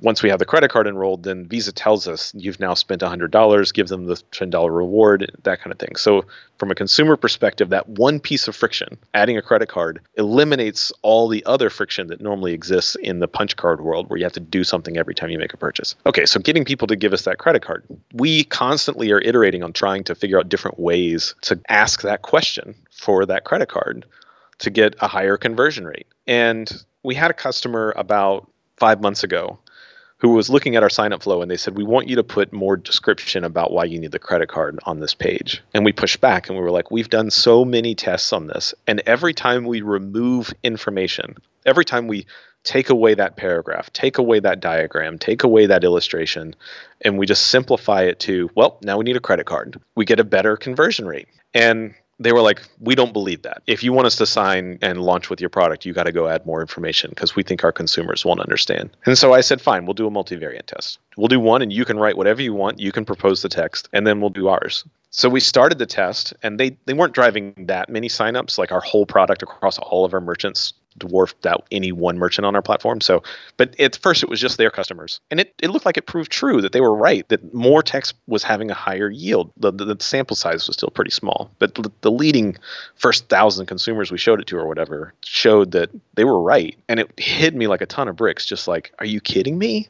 [0.02, 3.74] once we have the credit card enrolled, then Visa tells us you've now spent $100,
[3.74, 5.96] give them the $10 reward, that kind of thing.
[5.96, 6.26] So,
[6.58, 11.28] from a consumer perspective, that one piece of friction, adding a credit card, eliminates all
[11.28, 14.40] the other friction that normally exists in the punch card world where you have to
[14.40, 15.96] do something every time you make a purchase.
[16.06, 17.84] Okay, so getting people to give us that credit card.
[18.14, 22.76] We constantly are iterating on trying to figure out different ways to ask that question
[22.90, 24.06] for that credit card
[24.60, 26.08] to get a higher conversion rate.
[26.26, 26.72] And
[27.04, 29.60] we had a customer about five months ago
[30.18, 32.24] who was looking at our sign up flow and they said, We want you to
[32.24, 35.62] put more description about why you need the credit card on this page.
[35.74, 38.74] And we pushed back and we were like, We've done so many tests on this.
[38.88, 42.26] And every time we remove information, every time we
[42.64, 46.56] take away that paragraph, take away that diagram, take away that illustration,
[47.02, 49.80] and we just simplify it to, well, now we need a credit card.
[49.96, 51.28] We get a better conversion rate.
[51.54, 53.62] And they were like, we don't believe that.
[53.68, 56.28] If you want us to sign and launch with your product, you got to go
[56.28, 58.96] add more information because we think our consumers won't understand.
[59.06, 61.00] And so I said, fine, we'll do a multivariate test.
[61.18, 62.80] We'll do one and you can write whatever you want.
[62.80, 64.86] You can propose the text and then we'll do ours.
[65.10, 68.58] So we started the test and they, they weren't driving that many signups.
[68.58, 72.56] Like our whole product across all of our merchants dwarfed out any one merchant on
[72.56, 73.02] our platform.
[73.02, 73.24] So,
[73.58, 76.32] but at first it was just their customers, and it, it looked like it proved
[76.32, 79.52] true that they were right that more text was having a higher yield.
[79.58, 82.58] The, the, the sample size was still pretty small, but the, the leading
[82.96, 87.00] first thousand consumers we showed it to or whatever showed that they were right, and
[87.00, 88.46] it hit me like a ton of bricks.
[88.46, 89.88] Just like, are you kidding me?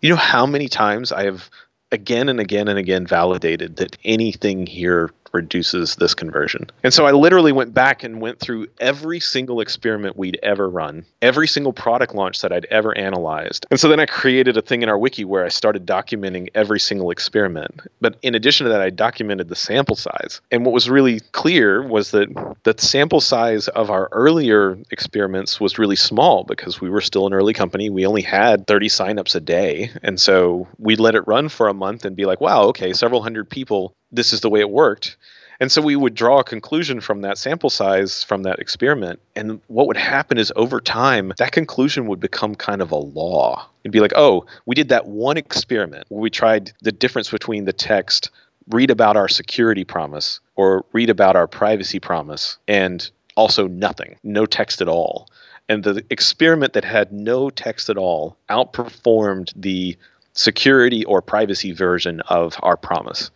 [0.00, 1.50] You know how many times I have
[1.90, 6.70] again and again and again validated that anything here reduces this conversion.
[6.82, 11.04] And so I literally went back and went through every single experiment we'd ever run,
[11.22, 13.66] every single product launch that I'd ever analyzed.
[13.70, 16.80] And so then I created a thing in our wiki where I started documenting every
[16.80, 17.80] single experiment.
[18.00, 20.40] But in addition to that, I documented the sample size.
[20.50, 22.28] And what was really clear was that
[22.64, 27.32] the sample size of our earlier experiments was really small because we were still an
[27.32, 27.90] early company.
[27.90, 29.90] We only had 30 signups a day.
[30.02, 33.22] And so we'd let it run for a month and be like, wow, okay, several
[33.22, 35.16] hundred people this is the way it worked.
[35.60, 39.20] And so we would draw a conclusion from that sample size from that experiment.
[39.34, 43.68] And what would happen is over time, that conclusion would become kind of a law.
[43.82, 47.64] It'd be like, oh, we did that one experiment where we tried the difference between
[47.64, 48.30] the text,
[48.68, 54.46] read about our security promise, or read about our privacy promise, and also nothing, no
[54.46, 55.28] text at all.
[55.68, 59.96] And the experiment that had no text at all outperformed the
[60.34, 63.32] security or privacy version of our promise.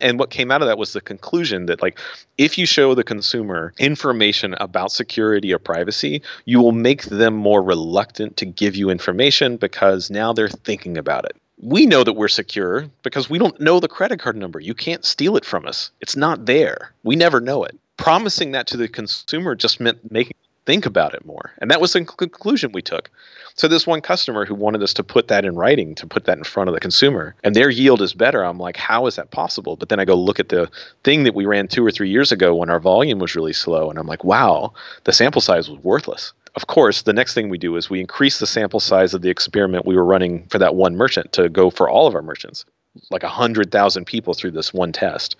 [0.00, 1.98] And what came out of that was the conclusion that, like,
[2.38, 7.62] if you show the consumer information about security or privacy, you will make them more
[7.62, 11.36] reluctant to give you information because now they're thinking about it.
[11.62, 14.60] We know that we're secure because we don't know the credit card number.
[14.60, 16.92] You can't steal it from us, it's not there.
[17.02, 17.78] We never know it.
[17.98, 20.36] Promising that to the consumer just meant making
[20.66, 21.52] think about it more.
[21.58, 23.10] And that was the conclusion we took.
[23.54, 26.38] So this one customer who wanted us to put that in writing, to put that
[26.38, 28.44] in front of the consumer, and their yield is better.
[28.44, 29.76] I'm like, how is that possible?
[29.76, 30.70] But then I go look at the
[31.04, 33.90] thing that we ran two or three years ago when our volume was really slow,
[33.90, 34.72] and I'm like, wow,
[35.04, 36.32] the sample size was worthless.
[36.56, 39.30] Of course, the next thing we do is we increase the sample size of the
[39.30, 42.64] experiment we were running for that one merchant to go for all of our merchants,
[43.10, 45.36] like 100,000 people through this one test.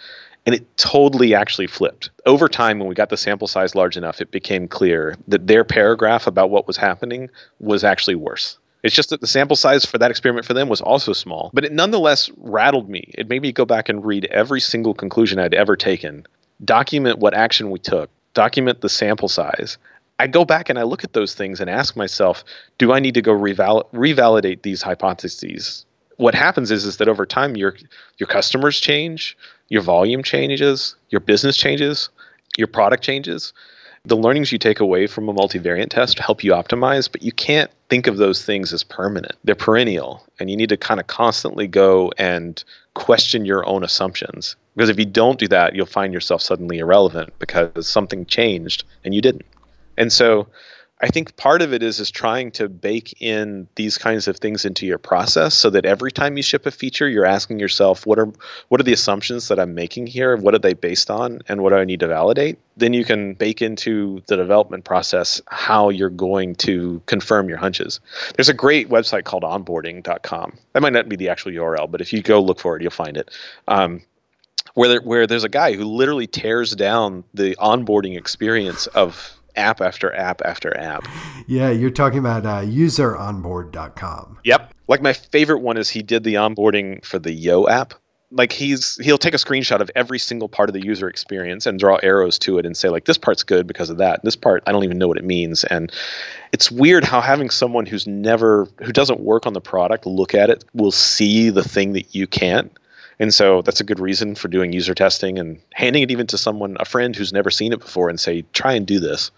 [0.47, 2.11] And it totally actually flipped.
[2.25, 5.65] Over time, when we got the sample size large enough, it became clear that their
[5.65, 8.59] paragraph about what was happening was actually worse.
[8.83, 11.65] It's just that the sample size for that experiment for them was also small, but
[11.65, 13.13] it nonetheless rattled me.
[13.19, 16.27] It made me go back and read every single conclusion I'd ever taken,
[16.65, 19.77] document what action we took, document the sample size.
[20.19, 22.45] I go back and I look at those things and ask myself,
[22.79, 25.85] do I need to go reval- revalidate these hypotheses?
[26.17, 27.75] What happens is is that over time your
[28.19, 29.37] your customers change,
[29.71, 32.11] your volume changes, your business changes,
[32.59, 33.55] your product changes
[34.05, 37.71] the learnings you take away from a multivariate test help you optimize, but you can't
[37.89, 39.35] think of those things as permanent.
[39.45, 42.63] They're perennial, and you need to kind of constantly go and
[42.95, 44.57] question your own assumptions.
[44.75, 49.15] Because if you don't do that, you'll find yourself suddenly irrelevant because something changed and
[49.15, 49.45] you didn't.
[49.99, 50.47] And so
[51.03, 54.67] I think part of it is is trying to bake in these kinds of things
[54.67, 58.19] into your process so that every time you ship a feature, you're asking yourself, what
[58.19, 58.31] are
[58.69, 60.37] what are the assumptions that I'm making here?
[60.37, 62.59] What are they based on, and what do I need to validate?
[62.77, 68.01] Then you can bake into the development process how you're going to confirm your hunches.
[68.37, 70.59] There's a great website called onboarding.com.
[70.75, 72.91] That might not be the actual URL, but if you go look for it, you'll
[72.91, 73.31] find it.
[73.69, 74.03] Um,
[74.75, 79.81] where there, where there's a guy who literally tears down the onboarding experience of app
[79.81, 81.07] after app after app.
[81.47, 84.39] Yeah, you're talking about uh, useronboard.com.
[84.45, 84.75] Yep.
[84.89, 87.95] Like my favorite one is he did the onboarding for the Yo app.
[88.33, 91.81] Like he's he'll take a screenshot of every single part of the user experience and
[91.81, 94.21] draw arrows to it and say like this part's good because of that.
[94.23, 95.93] This part I don't even know what it means and
[96.53, 100.49] it's weird how having someone who's never who doesn't work on the product look at
[100.49, 102.77] it will see the thing that you can't.
[103.21, 106.39] And so that's a good reason for doing user testing and handing it even to
[106.39, 109.31] someone, a friend who's never seen it before, and say, try and do this.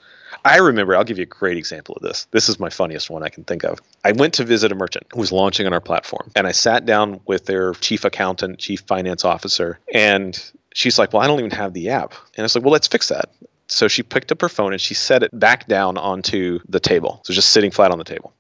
[0.45, 2.27] I remember, I'll give you a great example of this.
[2.31, 3.81] This is my funniest one I can think of.
[4.05, 6.87] I went to visit a merchant who was launching on our platform, and I sat
[6.87, 10.41] down with their chief accountant, chief finance officer, and
[10.75, 12.15] she's like, Well, I don't even have the app.
[12.37, 13.31] And I was like, Well, let's fix that.
[13.69, 17.21] So she picked up her phone and she set it back down onto the table.
[17.25, 18.33] So just sitting flat on the table.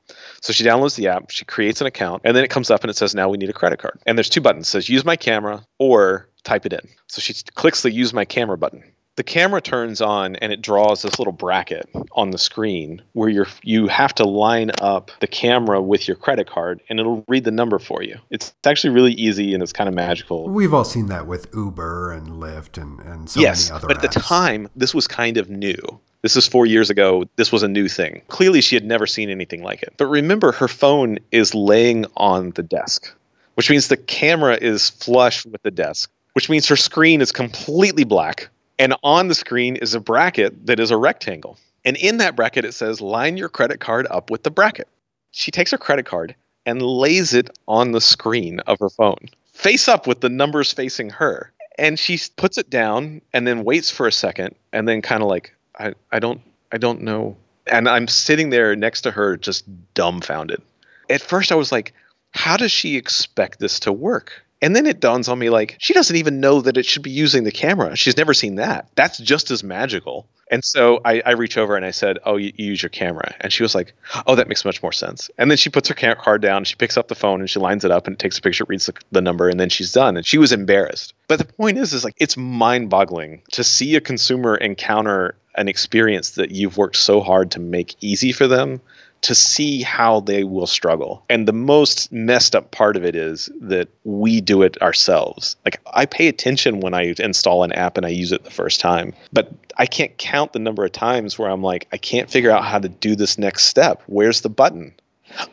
[0.42, 2.90] So she downloads the app, she creates an account, and then it comes up and
[2.90, 3.98] it says, Now we need a credit card.
[4.07, 4.68] And there's two buttons.
[4.68, 6.88] It says use my camera or type it in.
[7.07, 8.85] So she clicks the use my camera button
[9.16, 13.46] the camera turns on and it draws this little bracket on the screen where you're
[13.62, 17.50] you have to line up the camera with your credit card and it'll read the
[17.50, 18.16] number for you.
[18.31, 20.48] It's actually really easy and it's kind of magical.
[20.48, 23.96] We've all seen that with Uber and Lyft and, and so yes, many other Yes,
[23.96, 24.14] but at apps.
[24.14, 26.00] the time this was kind of new.
[26.22, 27.24] This is four years ago.
[27.37, 28.22] This was a new thing.
[28.28, 29.94] Clearly, she had never seen anything like it.
[29.96, 33.12] But remember, her phone is laying on the desk,
[33.54, 38.04] which means the camera is flush with the desk, which means her screen is completely
[38.04, 41.56] black and on the screen is a bracket that is a rectangle.
[41.85, 44.88] And in that bracket, it says, line your credit card up with the bracket.
[45.30, 46.35] She takes her credit card
[46.66, 51.11] and lays it on the screen of her phone, face up with the numbers facing
[51.11, 51.52] her.
[51.78, 55.28] And she puts it down and then waits for a second and then kind of
[55.28, 57.37] like, I, I don't I don't know.
[57.66, 60.62] And I'm sitting there next to her just dumbfounded.
[61.08, 61.92] At first I was like,
[62.32, 64.42] how does she expect this to work?
[64.62, 67.11] And then it dawns on me like she doesn't even know that it should be
[67.11, 67.96] using the camera.
[67.96, 68.88] She's never seen that.
[68.94, 70.28] That's just as magical.
[70.52, 73.35] And so I, I reach over and I said, "Oh, you, you, use your camera."
[73.40, 73.94] And she was like,
[74.26, 76.98] "Oh, that makes much more sense." And then she puts her card down, she picks
[76.98, 79.22] up the phone, and she lines it up and takes a picture, reads the, the
[79.22, 80.18] number, and then she's done.
[80.18, 81.14] And she was embarrassed.
[81.26, 86.30] But the point is, is like it's mind-boggling to see a consumer encounter an experience
[86.30, 88.80] that you've worked so hard to make easy for them
[89.22, 91.24] to see how they will struggle.
[91.30, 95.56] And the most messed up part of it is that we do it ourselves.
[95.64, 98.80] Like I pay attention when I install an app and I use it the first
[98.80, 102.50] time, but I can't count the number of times where I'm like, I can't figure
[102.50, 104.02] out how to do this next step.
[104.06, 104.92] Where's the button?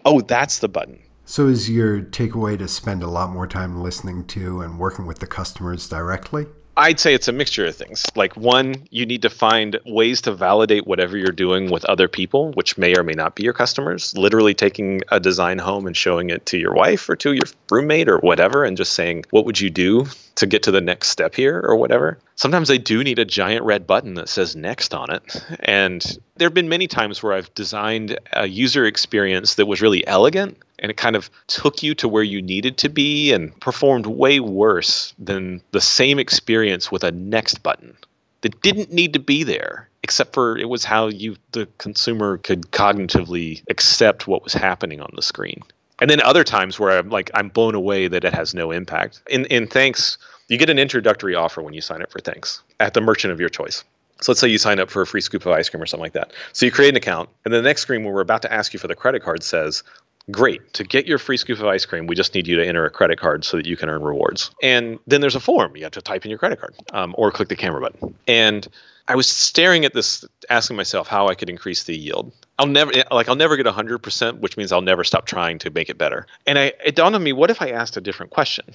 [0.04, 1.00] Oh, that's the button.
[1.26, 5.20] So is your takeaway to spend a lot more time listening to and working with
[5.20, 6.48] the customers directly?
[6.80, 8.06] I'd say it's a mixture of things.
[8.16, 12.54] Like one, you need to find ways to validate whatever you're doing with other people,
[12.54, 14.18] which may or may not be your customers.
[14.18, 18.08] Literally taking a design home and showing it to your wife or to your roommate
[18.08, 21.36] or whatever and just saying, "What would you do to get to the next step
[21.36, 25.12] here or whatever?" Sometimes they do need a giant red button that says next on
[25.12, 25.44] it.
[25.60, 30.58] And there've been many times where I've designed a user experience that was really elegant
[30.80, 34.40] and it kind of took you to where you needed to be and performed way
[34.40, 37.96] worse than the same experience with a next button
[38.42, 42.72] that didn't need to be there except for it was how you the consumer could
[42.72, 45.62] cognitively accept what was happening on the screen.
[46.02, 49.22] And then other times where i'm like i'm blown away that it has no impact.
[49.30, 52.94] In in Thanx you get an introductory offer when you sign up for Thanx at
[52.94, 53.84] the merchant of your choice.
[54.22, 56.04] So let's say you sign up for a free scoop of ice cream or something
[56.04, 56.34] like that.
[56.52, 58.80] So you create an account, and the next screen when we're about to ask you
[58.80, 59.84] for the credit card says,
[60.32, 60.74] Great.
[60.74, 62.90] To get your free scoop of ice cream, we just need you to enter a
[62.90, 64.52] credit card so that you can earn rewards.
[64.62, 65.76] And then there's a form.
[65.76, 68.14] You have to type in your credit card um, or click the camera button.
[68.28, 68.68] And
[69.08, 72.32] I was staring at this, asking myself how I could increase the yield.
[72.60, 75.90] I'll never like I'll never get 100%, which means I'll never stop trying to make
[75.90, 76.28] it better.
[76.46, 78.66] And I it dawned on me, what if I asked a different question?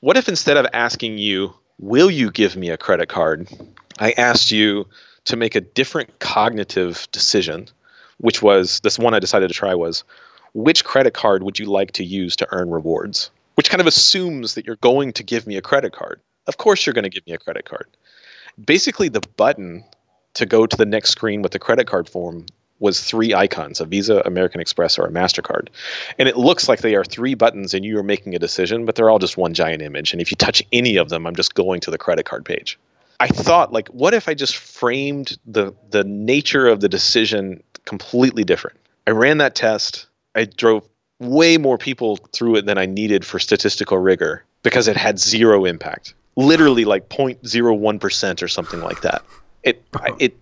[0.00, 3.48] What if instead of asking you, "Will you give me a credit card?"
[3.98, 4.88] I asked you
[5.26, 7.68] to make a different cognitive decision,
[8.16, 10.04] which was this one I decided to try was,
[10.54, 13.30] which credit card would you like to use to earn rewards?
[13.54, 16.20] Which kind of assumes that you're going to give me a credit card.
[16.46, 17.88] Of course you're going to give me a credit card.
[18.64, 19.84] Basically the button
[20.34, 22.46] to go to the next screen with the credit card form
[22.82, 25.68] was three icons a Visa, American Express, or a MasterCard.
[26.18, 28.96] And it looks like they are three buttons and you are making a decision, but
[28.96, 30.12] they're all just one giant image.
[30.12, 32.78] And if you touch any of them, I'm just going to the credit card page.
[33.20, 38.42] I thought, like, what if I just framed the the nature of the decision completely
[38.42, 38.78] different?
[39.06, 40.08] I ran that test.
[40.34, 44.96] I drove way more people through it than I needed for statistical rigor because it
[44.96, 46.14] had zero impact.
[46.36, 49.22] Literally like 0.01% or something like that.
[49.62, 49.84] It
[50.18, 50.36] it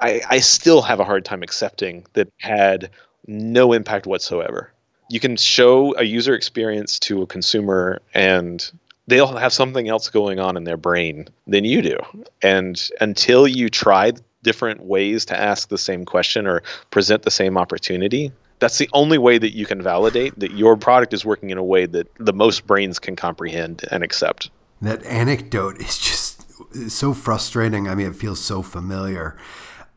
[0.00, 2.90] I, I still have a hard time accepting that had
[3.26, 4.72] no impact whatsoever.
[5.08, 8.70] You can show a user experience to a consumer and
[9.08, 11.98] they'll have something else going on in their brain than you do.
[12.42, 14.12] And until you try
[14.42, 19.18] different ways to ask the same question or present the same opportunity, that's the only
[19.18, 22.32] way that you can validate that your product is working in a way that the
[22.32, 24.50] most brains can comprehend and accept.
[24.80, 27.88] That anecdote is just so frustrating.
[27.88, 29.36] I mean, it feels so familiar.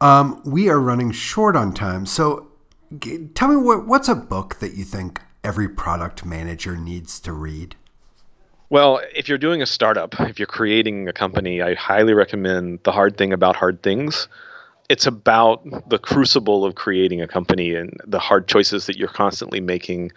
[0.01, 2.05] Um, we are running short on time.
[2.05, 2.47] So
[2.99, 7.33] g- tell me what, what's a book that you think every product manager needs to
[7.33, 7.75] read?
[8.69, 12.91] Well, if you're doing a startup, if you're creating a company, I highly recommend The
[12.91, 14.27] Hard Thing About Hard Things.
[14.89, 19.61] It's about the crucible of creating a company and the hard choices that you're constantly
[19.61, 20.11] making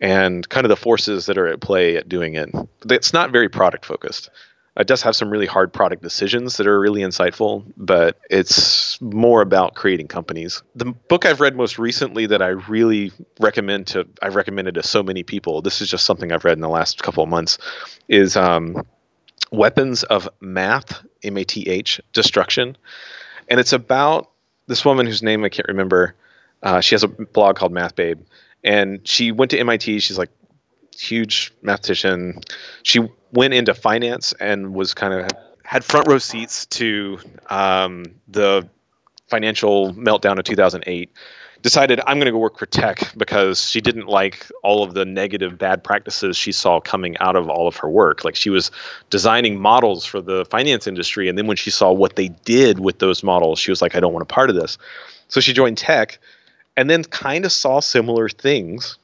[0.00, 2.50] and kind of the forces that are at play at doing it.
[2.90, 4.28] It's not very product focused.
[4.76, 9.40] It does have some really hard product decisions that are really insightful, but it's more
[9.40, 10.62] about creating companies.
[10.74, 15.02] The book I've read most recently that I really recommend to I've recommended to so
[15.02, 15.62] many people.
[15.62, 17.56] This is just something I've read in the last couple of months.
[18.08, 18.84] Is um,
[19.52, 22.76] Weapons of Math, M A T H, Destruction,
[23.48, 24.30] and it's about
[24.66, 26.14] this woman whose name I can't remember.
[26.62, 28.20] Uh, she has a blog called Math Babe,
[28.62, 30.00] and she went to MIT.
[30.00, 30.30] She's like
[30.98, 32.40] huge mathematician.
[32.82, 33.00] She
[33.32, 35.28] went into finance and was kind of
[35.64, 37.18] had front row seats to
[37.50, 38.68] um, the
[39.28, 41.10] financial meltdown of 2008
[41.64, 45.06] decided i'm going to go work for tech because she didn't like all of the
[45.06, 48.22] negative bad practices she saw coming out of all of her work.
[48.22, 48.70] Like she was
[49.08, 52.98] designing models for the finance industry and then when she saw what they did with
[52.98, 54.76] those models she was like i don't want a part of this.
[55.28, 56.18] So she joined tech
[56.76, 58.98] and then kind of saw similar things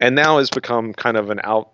[0.00, 1.70] and now has become kind of an out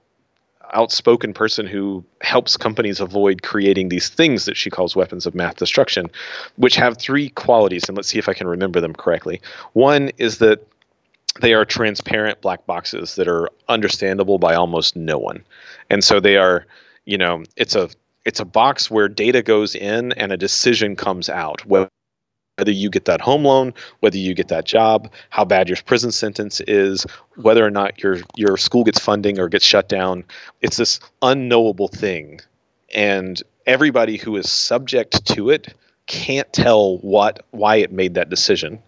[0.73, 5.57] outspoken person who helps companies avoid creating these things that she calls weapons of math
[5.57, 6.11] destruction,
[6.57, 7.89] which have three qualities.
[7.89, 9.41] And let's see if I can remember them correctly.
[9.73, 10.67] One is that
[11.41, 15.45] they are transparent black boxes that are understandable by almost no one.
[15.89, 16.67] And so they are,
[17.05, 17.89] you know, it's a
[18.25, 21.89] it's a box where data goes in and a decision comes out whether
[22.59, 26.61] you get that home loan, whether you get that job, how bad your prison sentence
[26.61, 30.25] is, whether or not your your school gets funding or gets shut down.
[30.61, 32.41] It's this unknowable thing.
[32.95, 35.75] And everybody who is subject to it
[36.07, 38.79] can't tell what why it made that decision.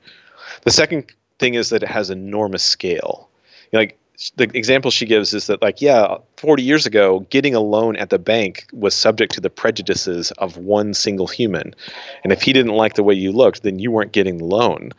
[0.62, 1.06] The second
[1.38, 3.28] thing is that it has enormous scale.
[3.72, 3.98] like
[4.36, 8.10] the example she gives is that like yeah 40 years ago getting a loan at
[8.10, 11.74] the bank was subject to the prejudices of one single human.
[12.22, 14.92] And if he didn't like the way you looked then you weren't getting the loan.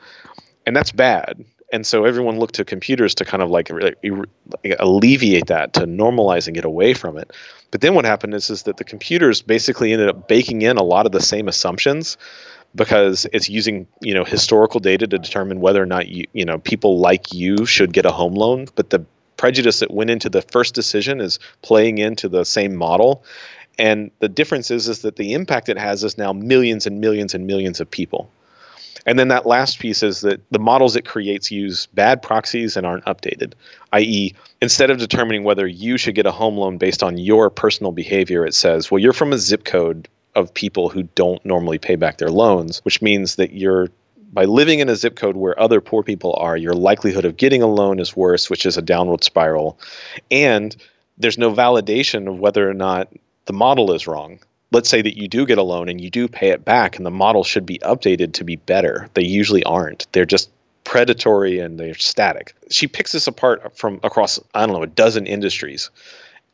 [0.65, 1.45] And that's bad.
[1.71, 3.71] And so everyone looked to computers to kind of like
[4.79, 7.31] alleviate that to normalize and get away from it.
[7.71, 10.83] But then what happened is is that the computers basically ended up baking in a
[10.83, 12.17] lot of the same assumptions
[12.75, 16.59] because it's using you know historical data to determine whether or not you you know
[16.59, 18.67] people like you should get a home loan.
[18.75, 19.05] But the
[19.37, 23.23] prejudice that went into the first decision is playing into the same model.
[23.77, 27.33] And the difference is is that the impact it has is now millions and millions
[27.33, 28.29] and millions of people.
[29.05, 32.85] And then that last piece is that the models it creates use bad proxies and
[32.87, 33.53] aren't updated
[33.93, 37.91] i.e instead of determining whether you should get a home loan based on your personal
[37.91, 41.95] behavior it says well you're from a zip code of people who don't normally pay
[41.95, 43.89] back their loans, which means that you're
[44.33, 47.61] by living in a zip code where other poor people are, your likelihood of getting
[47.61, 49.79] a loan is worse, which is a downward spiral.
[50.29, 50.75] And
[51.17, 53.07] there's no validation of whether or not
[53.45, 54.39] the model is wrong.
[54.71, 57.05] Let's say that you do get a loan and you do pay it back, and
[57.05, 59.07] the model should be updated to be better.
[59.13, 60.07] They usually aren't.
[60.11, 60.49] They're just
[60.83, 62.53] predatory and they're static.
[62.69, 65.91] She picks this apart from across, I don't know, a dozen industries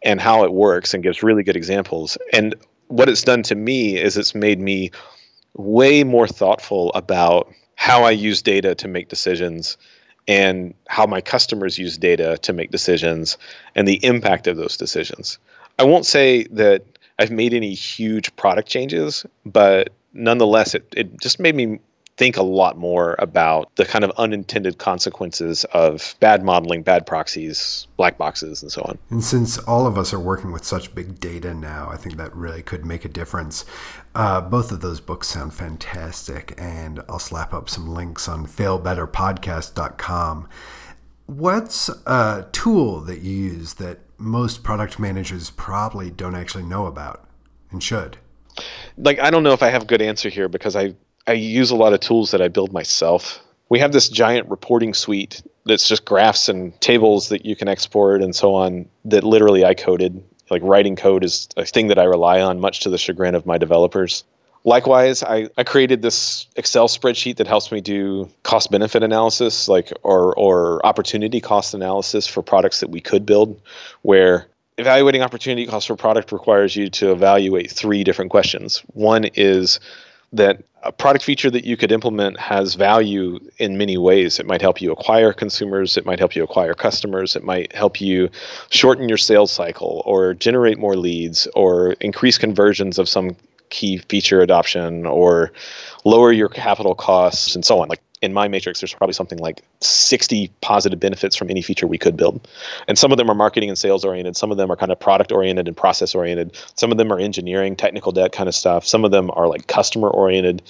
[0.03, 2.17] and how it works and gives really good examples.
[2.31, 2.55] And
[2.91, 4.91] what it's done to me is it's made me
[5.55, 9.77] way more thoughtful about how I use data to make decisions
[10.27, 13.37] and how my customers use data to make decisions
[13.75, 15.39] and the impact of those decisions.
[15.79, 16.83] I won't say that
[17.17, 21.79] I've made any huge product changes, but nonetheless, it, it just made me
[22.17, 27.87] think a lot more about the kind of unintended consequences of bad modeling, bad proxies,
[27.97, 28.97] black boxes, and so on.
[29.09, 32.35] And since all of us are working with such big data now, I think that
[32.35, 33.65] really could make a difference.
[34.13, 40.49] Uh, both of those books sound fantastic, and I'll slap up some links on failbetterpodcast.com.
[41.27, 47.27] What's a tool that you use that most product managers probably don't actually know about
[47.71, 48.17] and should?
[48.97, 50.93] Like, I don't know if I have a good answer here because I
[51.27, 53.41] I use a lot of tools that I build myself.
[53.69, 58.21] We have this giant reporting suite that's just graphs and tables that you can export
[58.21, 60.23] and so on that literally I coded.
[60.49, 63.45] Like writing code is a thing that I rely on, much to the chagrin of
[63.45, 64.25] my developers.
[64.63, 69.91] Likewise, I, I created this Excel spreadsheet that helps me do cost benefit analysis, like
[70.03, 73.59] or or opportunity cost analysis for products that we could build,
[74.03, 74.47] where
[74.77, 78.83] evaluating opportunity cost for product requires you to evaluate three different questions.
[78.93, 79.79] One is
[80.33, 84.39] that a product feature that you could implement has value in many ways.
[84.39, 88.01] It might help you acquire consumers, it might help you acquire customers, it might help
[88.01, 88.29] you
[88.69, 93.35] shorten your sales cycle or generate more leads or increase conversions of some
[93.69, 95.51] key feature adoption or
[96.03, 97.87] lower your capital costs and so on.
[97.87, 101.97] Like in my matrix, there's probably something like 60 positive benefits from any feature we
[101.97, 102.47] could build.
[102.87, 104.37] And some of them are marketing and sales oriented.
[104.37, 106.55] Some of them are kind of product oriented and process oriented.
[106.75, 108.85] Some of them are engineering, technical debt kind of stuff.
[108.85, 110.61] Some of them are like customer oriented.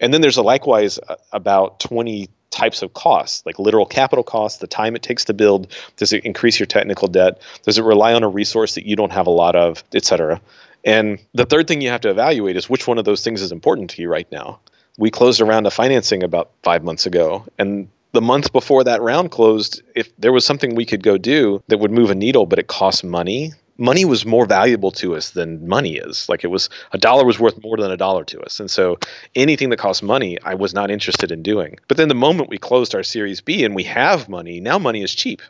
[0.00, 4.58] And then there's a likewise uh, about 20 types of costs, like literal capital costs,
[4.58, 5.72] the time it takes to build.
[5.96, 7.40] Does it increase your technical debt?
[7.64, 10.40] Does it rely on a resource that you don't have a lot of, et cetera?
[10.84, 13.52] And the third thing you have to evaluate is which one of those things is
[13.52, 14.60] important to you right now
[14.98, 17.46] we closed a round of financing about five months ago.
[17.58, 21.62] And the month before that round closed, if there was something we could go do
[21.68, 25.30] that would move a needle, but it cost money, money was more valuable to us
[25.30, 26.28] than money is.
[26.28, 28.60] Like it was a dollar was worth more than a dollar to us.
[28.60, 28.98] And so
[29.34, 31.78] anything that costs money, I was not interested in doing.
[31.88, 35.02] But then the moment we closed our Series B and we have money, now money
[35.02, 35.40] is cheap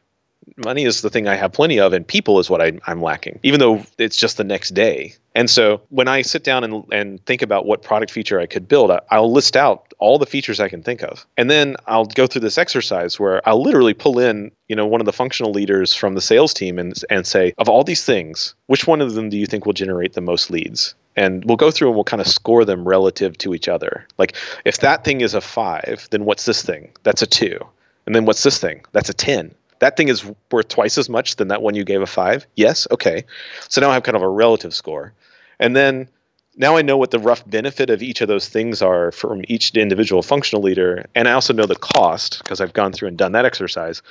[0.57, 3.41] money is the thing I have plenty of, and people is what I, am lacking,
[3.43, 5.15] even though it's just the next day.
[5.35, 8.69] And so when I sit down and, and think about what product feature I could
[8.69, 11.27] build, I, will list out all the features I can think of.
[11.37, 15.01] And then I'll go through this exercise where I'll literally pull in, you know, one
[15.01, 18.55] of the functional leaders from the sales team and, and say, of all these things,
[18.67, 20.95] which one of them do you think will generate the most leads?
[21.15, 24.07] and we'll go through and we'll kind of score them relative to each other.
[24.17, 24.35] Like
[24.65, 26.91] if that thing is a five, then what's this thing?
[27.03, 27.59] That's a two.
[28.07, 28.85] And then what's this thing?
[28.93, 32.03] That's a 10 that thing is worth twice as much than that one you gave
[32.03, 32.47] a five.
[32.55, 33.25] Yes, okay.
[33.69, 35.13] So now I have kind of a relative score,
[35.59, 36.09] and then
[36.55, 39.75] now I know what the rough benefit of each of those things are from each
[39.75, 43.33] individual functional leader, and I also know the cost because I've gone through and done
[43.33, 44.03] that exercise.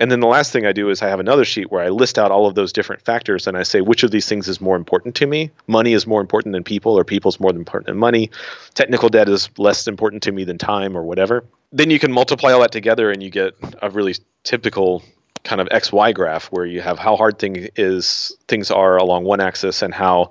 [0.00, 2.18] And then the last thing I do is I have another sheet where I list
[2.18, 4.74] out all of those different factors and I say which of these things is more
[4.74, 5.52] important to me.
[5.68, 8.28] Money is more important than people, or people's more important than money.
[8.74, 11.44] Technical debt is less important to me than time, or whatever.
[11.72, 14.14] Then you can multiply all that together and you get a really
[14.44, 15.02] typical
[15.44, 19.40] kind of XY graph where you have how hard thing is things are along one
[19.40, 20.30] axis and how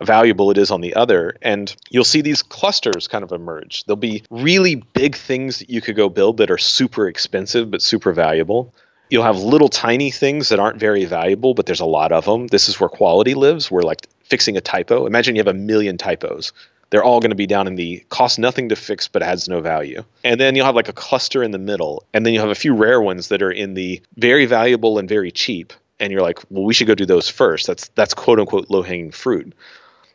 [0.00, 1.36] valuable it is on the other.
[1.42, 3.84] And you'll see these clusters kind of emerge.
[3.84, 7.82] There'll be really big things that you could go build that are super expensive but
[7.82, 8.72] super valuable
[9.12, 12.46] you'll have little tiny things that aren't very valuable, but there's a lot of them.
[12.46, 13.70] This is where quality lives.
[13.70, 15.04] Where like fixing a typo.
[15.04, 16.52] Imagine you have a million typos.
[16.92, 19.62] They're all going to be down in the cost nothing to fix but adds no
[19.62, 20.04] value.
[20.24, 22.54] And then you'll have like a cluster in the middle, and then you'll have a
[22.54, 25.72] few rare ones that are in the very valuable and very cheap.
[25.98, 27.66] And you're like, well, we should go do those first.
[27.66, 29.54] That's that's quote unquote low hanging fruit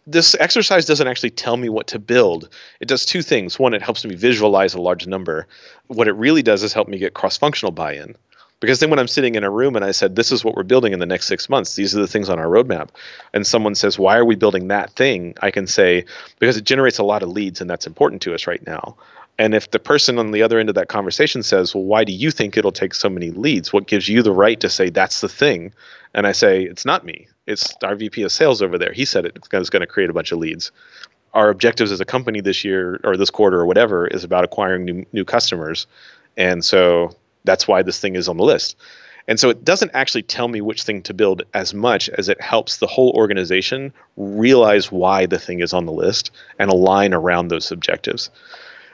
[0.10, 2.48] this exercise doesn't actually tell me what to build.
[2.80, 3.60] It does two things.
[3.60, 5.48] One, it helps me visualize a large number.
[5.88, 8.16] What it really does is help me get cross functional buy in.
[8.60, 10.64] Because then when I'm sitting in a room and I said, this is what we're
[10.64, 12.90] building in the next six months, these are the things on our roadmap,
[13.34, 15.36] and someone says, why are we building that thing?
[15.42, 16.06] I can say,
[16.40, 18.96] because it generates a lot of leads and that's important to us right now.
[19.40, 22.12] And if the person on the other end of that conversation says, well, why do
[22.12, 23.72] you think it'll take so many leads?
[23.72, 25.72] What gives you the right to say that's the thing?
[26.16, 27.28] And I say, it's not me.
[27.46, 28.92] It's our VP of sales over there.
[28.92, 30.72] He said it's going to create a bunch of leads.
[31.36, 34.86] Our objectives as a company this year or this quarter or whatever is about acquiring
[34.86, 35.86] new, new customers.
[36.36, 37.16] And so
[37.48, 38.76] that's why this thing is on the list.
[39.28, 42.40] And so it doesn't actually tell me which thing to build as much as it
[42.40, 47.50] helps the whole organization realize why the thing is on the list and align around
[47.50, 48.30] those objectives.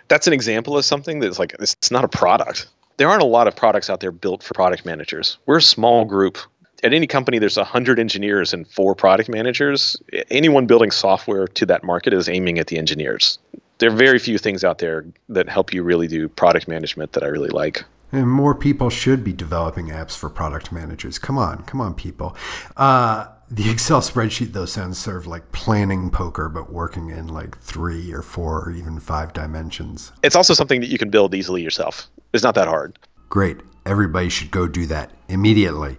[0.08, 2.68] That's an example of something that's like it's not a product.
[2.97, 5.38] There aren't a lot of products out there built for product managers.
[5.45, 6.38] We're a small group.
[6.84, 9.95] At any company, there's 100 engineers and four product managers.
[10.30, 13.39] Anyone building software to that market is aiming at the engineers
[13.84, 17.24] there are very few things out there that help you really do product management that
[17.24, 17.84] I really like.
[18.14, 21.18] And more people should be developing apps for product managers.
[21.18, 22.38] Come on, come on, people.
[22.78, 27.57] Uh, the Excel spreadsheet, though, sounds sort of like planning poker, but working in like
[27.57, 30.11] three or four or even five dimensions.
[30.24, 32.07] It's also something that you can build easily yourself.
[32.34, 32.99] It's not that hard.
[33.30, 33.57] Great.
[33.86, 35.97] Everybody should go do that immediately.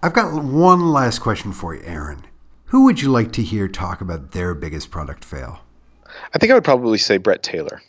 [0.00, 2.24] I've got one last question for you, Aaron.
[2.66, 5.60] Who would you like to hear talk about their biggest product fail?
[6.34, 7.82] I think I would probably say Bret Taylor.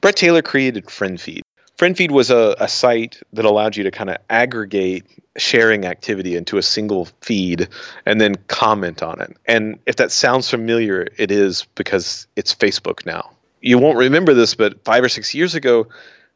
[0.00, 1.42] Bret Taylor created FriendFeed.
[1.78, 5.04] FriendFeed was a, a site that allowed you to kind of aggregate
[5.36, 7.68] sharing activity into a single feed
[8.06, 9.36] and then comment on it.
[9.46, 13.30] And if that sounds familiar, it is because it's Facebook now.
[13.60, 15.88] You won't remember this, but five or six years ago,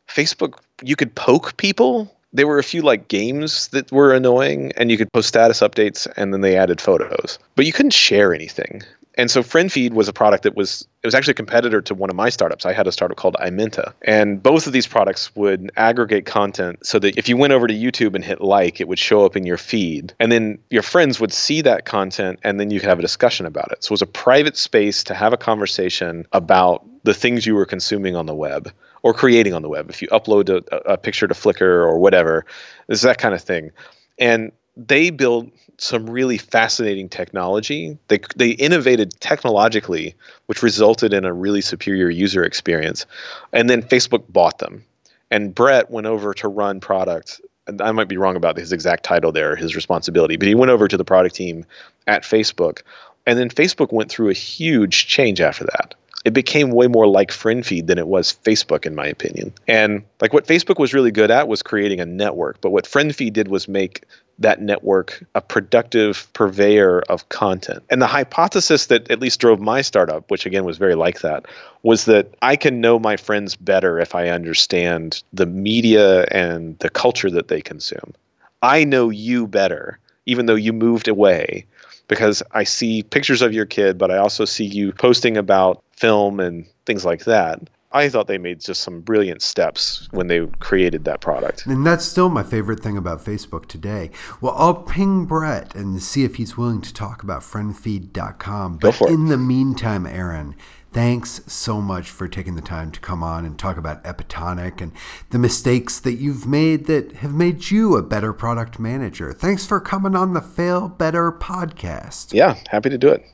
[0.08, 2.12] Facebook, you could poke people.
[2.32, 6.10] There were a few like games that were annoying, and you could post status updates,
[6.16, 7.38] and then they added photos.
[7.54, 8.82] But you couldn't share anything
[9.18, 12.08] and so FriendFeed was a product that was it was actually a competitor to one
[12.08, 12.64] of my startups.
[12.64, 16.98] I had a startup called Imenta, and both of these products would aggregate content so
[17.00, 19.44] that if you went over to YouTube and hit like, it would show up in
[19.44, 22.98] your feed, and then your friends would see that content, and then you could have
[22.98, 23.84] a discussion about it.
[23.84, 27.66] So it was a private space to have a conversation about the things you were
[27.66, 29.90] consuming on the web or creating on the web.
[29.90, 32.44] If you upload a, a picture to Flickr or whatever,
[32.88, 33.70] it's that kind of thing.
[34.18, 35.48] And they built
[35.78, 37.98] some really fascinating technology.
[38.08, 40.14] They they innovated technologically,
[40.46, 43.04] which resulted in a really superior user experience.
[43.52, 44.84] And then Facebook bought them.
[45.30, 47.40] And Bret went over to run product.
[47.66, 50.70] And I might be wrong about his exact title there, his responsibility, but he went
[50.70, 51.66] over to the product team
[52.06, 52.82] at Facebook.
[53.26, 57.30] And then Facebook went through a huge change after that it became way more like
[57.30, 59.52] FriendFeed than it was Facebook, in my opinion.
[59.66, 63.32] And like what Facebook was really good at was creating a network, but what FriendFeed
[63.32, 64.04] did was make
[64.38, 67.82] that network a productive purveyor of content.
[67.90, 71.46] And the hypothesis that at least drove my startup, which again was very like that,
[71.82, 76.90] was that I can know my friends better if I understand the media and the
[76.90, 78.14] culture that they consume.
[78.62, 81.64] I know you better, even though you moved away,
[82.08, 86.40] because I see pictures of your kid, but I also see you posting about film
[86.40, 87.60] and things like that.
[87.90, 91.64] I thought they made just some brilliant steps when they created that product.
[91.66, 94.10] And that's still my favorite thing about Facebook today.
[94.42, 98.78] Well, I'll ping Bret and see if he's willing to talk about friendfeed.com.
[98.78, 100.54] But in the meantime, Aaron,
[100.90, 104.92] Thanks so much for taking the time to come on and talk about Epitonic and
[105.30, 109.32] the mistakes that you've made that have made you a better product manager.
[109.32, 112.32] Thanks for coming on the Fail Better podcast.
[112.32, 113.26] Yeah, happy to do it.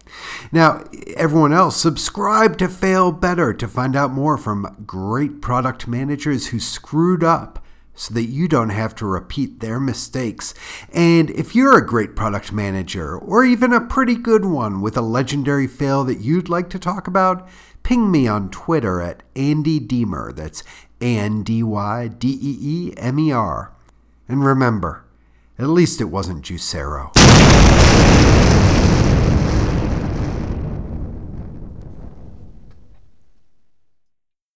[0.50, 0.84] Now,
[1.16, 6.58] everyone else, subscribe to Fail Better to find out more from great product managers who
[6.58, 7.63] screwed up
[7.94, 10.54] so that you don't have to repeat their mistakes.
[10.92, 15.02] And if you're a great product manager, or even a pretty good one with a
[15.02, 17.48] legendary fail that you'd like to talk about,
[17.82, 20.32] ping me on Twitter at Andy Deemer.
[20.32, 20.64] That's
[21.00, 23.72] A N D Y D E E M E R.
[24.28, 25.04] And remember,
[25.58, 27.12] at least it wasn't Juicero.